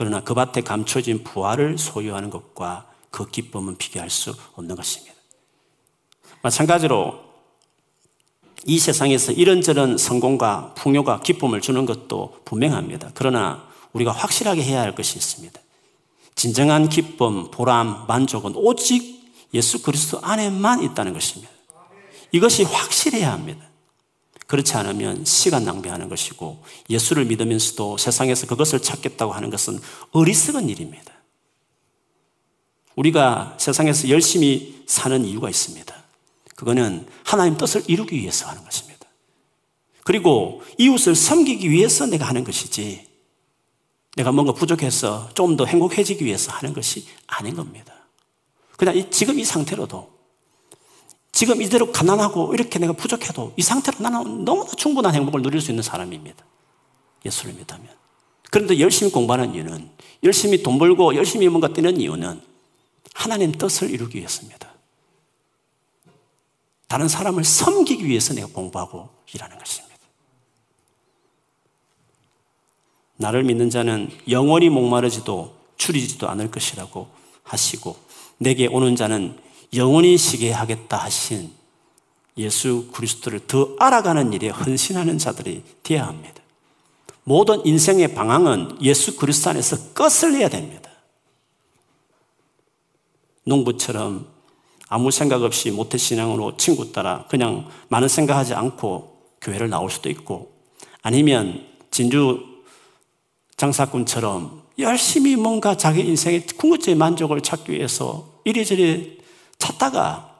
그러나 0.00 0.20
그 0.20 0.32
밭에 0.32 0.62
감춰진 0.62 1.24
부활을 1.24 1.76
소유하는 1.76 2.30
것과 2.30 2.86
그 3.10 3.28
기쁨은 3.28 3.76
비교할 3.76 4.08
수 4.08 4.34
없는 4.54 4.74
것입니다. 4.74 5.14
마찬가지로 6.40 7.20
이 8.64 8.78
세상에서 8.78 9.32
이런저런 9.32 9.98
성공과 9.98 10.72
풍요가 10.72 11.20
기쁨을 11.20 11.60
주는 11.60 11.84
것도 11.84 12.40
분명합니다. 12.46 13.10
그러나 13.12 13.68
우리가 13.92 14.10
확실하게 14.10 14.62
해야 14.62 14.80
할 14.80 14.94
것이 14.94 15.18
있습니다. 15.18 15.60
진정한 16.34 16.88
기쁨, 16.88 17.50
보람, 17.50 18.06
만족은 18.06 18.54
오직 18.56 19.30
예수 19.52 19.82
그리스도 19.82 20.18
안에만 20.22 20.82
있다는 20.82 21.12
것입니다. 21.12 21.52
이것이 22.32 22.62
확실해야 22.62 23.30
합니다. 23.30 23.69
그렇지 24.50 24.74
않으면 24.74 25.24
시간 25.24 25.64
낭비하는 25.64 26.08
것이고 26.08 26.64
예수를 26.88 27.24
믿으면서도 27.26 27.98
세상에서 27.98 28.48
그것을 28.48 28.82
찾겠다고 28.82 29.32
하는 29.32 29.48
것은 29.48 29.78
어리석은 30.10 30.68
일입니다. 30.68 31.12
우리가 32.96 33.56
세상에서 33.60 34.08
열심히 34.08 34.82
사는 34.88 35.24
이유가 35.24 35.48
있습니다. 35.48 35.94
그거는 36.56 37.06
하나님 37.22 37.56
뜻을 37.56 37.84
이루기 37.86 38.16
위해서 38.16 38.48
하는 38.48 38.64
것입니다. 38.64 39.06
그리고 40.02 40.62
이웃을 40.78 41.14
섬기기 41.14 41.70
위해서 41.70 42.06
내가 42.06 42.26
하는 42.26 42.42
것이지 42.42 43.06
내가 44.16 44.32
뭔가 44.32 44.52
부족해서 44.52 45.30
좀 45.34 45.56
더 45.56 45.64
행복해지기 45.64 46.24
위해서 46.24 46.50
하는 46.50 46.74
것이 46.74 47.06
아닌 47.28 47.54
겁니다. 47.54 47.94
그냥 48.76 49.08
지금 49.12 49.38
이 49.38 49.44
상태로도 49.44 50.19
지금 51.40 51.62
이대로 51.62 51.90
가난하고 51.90 52.52
이렇게 52.52 52.78
내가 52.78 52.92
부족해도 52.92 53.54
이 53.56 53.62
상태로 53.62 54.00
나는 54.00 54.44
너무나 54.44 54.70
충분한 54.72 55.14
행복을 55.14 55.40
누릴 55.40 55.62
수 55.62 55.70
있는 55.70 55.82
사람입니다. 55.82 56.44
예수를 57.24 57.54
믿으면. 57.54 57.88
그런데 58.50 58.78
열심히 58.78 59.10
공부하는 59.10 59.54
이유는 59.54 59.90
열심히 60.22 60.62
돈 60.62 60.78
벌고 60.78 61.14
열심히 61.14 61.48
뭔가 61.48 61.68
뛰는 61.68 61.98
이유는 61.98 62.42
하나님 63.14 63.52
뜻을 63.52 63.88
이루기 63.88 64.18
위해서입니다. 64.18 64.68
다른 66.88 67.08
사람을 67.08 67.42
섬기기 67.42 68.04
위해서 68.04 68.34
내가 68.34 68.46
공부하고 68.48 69.08
일하는 69.32 69.58
것입니다. 69.58 69.96
나를 73.16 73.44
믿는 73.44 73.70
자는 73.70 74.10
영원히 74.28 74.68
목마르지도 74.68 75.56
추리지도 75.78 76.28
않을 76.28 76.50
것이라고 76.50 77.08
하시고 77.44 77.96
내게 78.36 78.66
오는 78.66 78.94
자는 78.94 79.38
영원히 79.74 80.16
쉬게 80.16 80.50
하겠다 80.52 80.96
하신 80.96 81.52
예수 82.36 82.88
그리스도를 82.92 83.46
더 83.46 83.74
알아가는 83.78 84.32
일에 84.32 84.48
헌신하는 84.48 85.18
자들이 85.18 85.62
되어야 85.82 86.06
합니다. 86.06 86.42
모든 87.24 87.64
인생의 87.64 88.14
방향은 88.14 88.82
예수 88.82 89.16
그리스도 89.16 89.50
안에서 89.50 89.92
끝을 89.92 90.32
내야 90.32 90.48
됩니다. 90.48 90.90
농부처럼 93.44 94.26
아무 94.88 95.10
생각 95.10 95.42
없이 95.42 95.70
모태신앙으로 95.70 96.56
친구 96.56 96.92
따라 96.92 97.24
그냥 97.28 97.68
많은 97.88 98.08
생각하지 98.08 98.54
않고 98.54 99.18
교회를 99.40 99.68
나올 99.68 99.90
수도 99.90 100.10
있고 100.10 100.52
아니면 101.02 101.66
진주 101.90 102.44
장사꾼처럼 103.56 104.62
열심히 104.78 105.36
뭔가 105.36 105.76
자기 105.76 106.00
인생의 106.00 106.46
궁극적인 106.46 106.98
만족을 106.98 107.42
찾기 107.42 107.72
위해서 107.72 108.40
이리저리 108.44 109.19
찾다가 109.60 110.34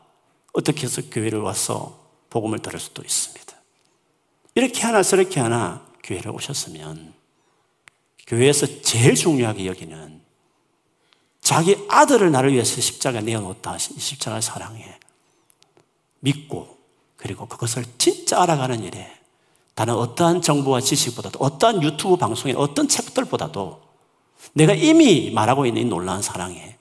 어떻게 0.52 0.82
해서 0.82 1.02
교회를 1.10 1.38
와서 1.38 2.00
복음을 2.30 2.58
들을 2.58 2.80
수도 2.80 3.02
있습니다. 3.02 3.54
이렇게 4.56 4.80
하나 4.82 5.02
저렇게 5.02 5.38
하나 5.38 5.86
교회를 6.02 6.32
오셨으면 6.32 7.14
교회에서 8.26 8.82
제일 8.82 9.14
중요하게 9.14 9.66
여기는 9.66 10.20
자기 11.40 11.76
아들을 11.88 12.30
나를 12.30 12.52
위해서 12.52 12.80
십자가 12.80 13.20
내어놓다 13.20 13.72
하신 13.72 13.98
십자가 13.98 14.40
사랑해 14.40 14.98
믿고 16.20 16.78
그리고 17.16 17.46
그것을 17.46 17.84
진짜 17.98 18.42
알아가는 18.42 18.82
일에 18.82 19.20
다른 19.74 19.94
어떠한 19.94 20.42
정보와 20.42 20.80
지식보다도 20.80 21.38
어떠한 21.38 21.82
유튜브 21.82 22.16
방송에 22.16 22.54
어떤 22.54 22.88
책들보다도 22.88 23.82
내가 24.52 24.74
이미 24.74 25.30
말하고 25.30 25.66
있는 25.66 25.82
이 25.82 25.84
놀라운 25.84 26.22
사랑에 26.22 26.76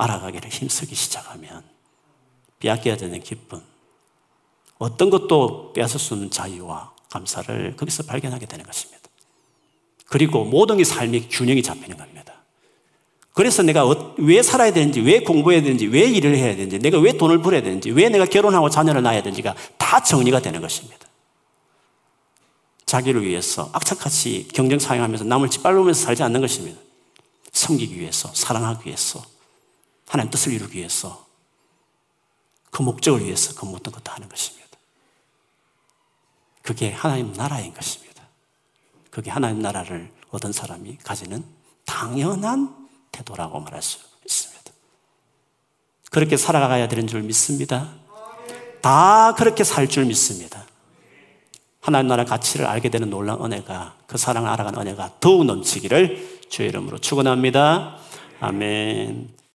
알아가기를 0.00 0.50
힘쓰기 0.50 0.94
시작하면 0.94 1.62
빼앗겨야 2.58 2.96
되는 2.96 3.20
기쁨, 3.22 3.62
어떤 4.78 5.10
것도 5.10 5.72
빼앗을 5.74 6.00
수 6.00 6.14
없는 6.14 6.30
자유와 6.30 6.92
감사를 7.10 7.76
거기서 7.76 8.04
발견하게 8.04 8.46
되는 8.46 8.64
것입니다. 8.64 9.00
그리고 10.06 10.44
모든 10.44 10.78
게 10.78 10.84
삶의 10.84 11.28
균형이 11.28 11.62
잡히는 11.62 11.96
겁니다. 11.96 12.34
그래서 13.32 13.62
내가 13.62 13.86
어, 13.86 14.14
왜 14.18 14.42
살아야 14.42 14.72
되는지, 14.72 15.00
왜 15.00 15.20
공부해야 15.20 15.62
되는지, 15.62 15.86
왜 15.86 16.02
일을 16.02 16.36
해야 16.36 16.56
되는지, 16.56 16.78
내가 16.78 16.98
왜 16.98 17.12
돈을 17.12 17.42
벌어야 17.42 17.62
되는지, 17.62 17.90
왜 17.90 18.08
내가 18.08 18.26
결혼하고 18.26 18.70
자녀를 18.70 19.02
낳아야 19.02 19.22
되는지가 19.22 19.54
다 19.78 20.02
정리가 20.02 20.40
되는 20.40 20.60
것입니다. 20.60 20.98
자기를 22.86 23.24
위해서 23.24 23.70
악착같이 23.72 24.48
경쟁 24.52 24.78
사용하면서 24.78 25.24
남을 25.24 25.48
짓밟으면서 25.50 26.06
살지 26.06 26.22
않는 26.24 26.40
것입니다. 26.40 26.80
섬기기 27.52 27.98
위해서, 28.00 28.30
사랑하기 28.34 28.86
위해서, 28.86 29.22
하나님 30.10 30.28
뜻을 30.32 30.52
이루기 30.52 30.78
위해서, 30.78 31.24
그 32.72 32.82
목적을 32.82 33.24
위해서 33.24 33.54
그 33.54 33.64
모든 33.64 33.92
것도 33.92 34.10
하는 34.10 34.28
것입니다. 34.28 34.66
그게 36.62 36.90
하나님 36.90 37.32
나라인 37.32 37.72
것입니다. 37.72 38.24
그게 39.10 39.30
하나님 39.30 39.62
나라를 39.62 40.10
얻은 40.32 40.50
사람이 40.50 40.98
가지는 40.98 41.44
당연한 41.84 42.88
태도라고 43.12 43.60
말할 43.60 43.82
수 43.82 43.98
있습니다. 44.24 44.72
그렇게 46.10 46.36
살아가야 46.36 46.88
되는 46.88 47.06
줄 47.06 47.22
믿습니다. 47.22 47.94
다 48.82 49.34
그렇게 49.36 49.62
살 49.62 49.86
줄 49.86 50.06
믿습니다. 50.06 50.66
하나님 51.80 52.08
나라 52.08 52.24
가치를 52.24 52.66
알게 52.66 52.88
되는 52.88 53.10
놀라운 53.10 53.44
은혜가 53.44 53.96
그 54.08 54.18
사랑을 54.18 54.50
알아가는 54.50 54.80
은혜가 54.80 55.18
더욱 55.20 55.44
넘치기를 55.44 56.46
주의 56.48 56.68
이름으로 56.68 56.98
축원합니다. 56.98 57.96
아멘. 58.40 59.39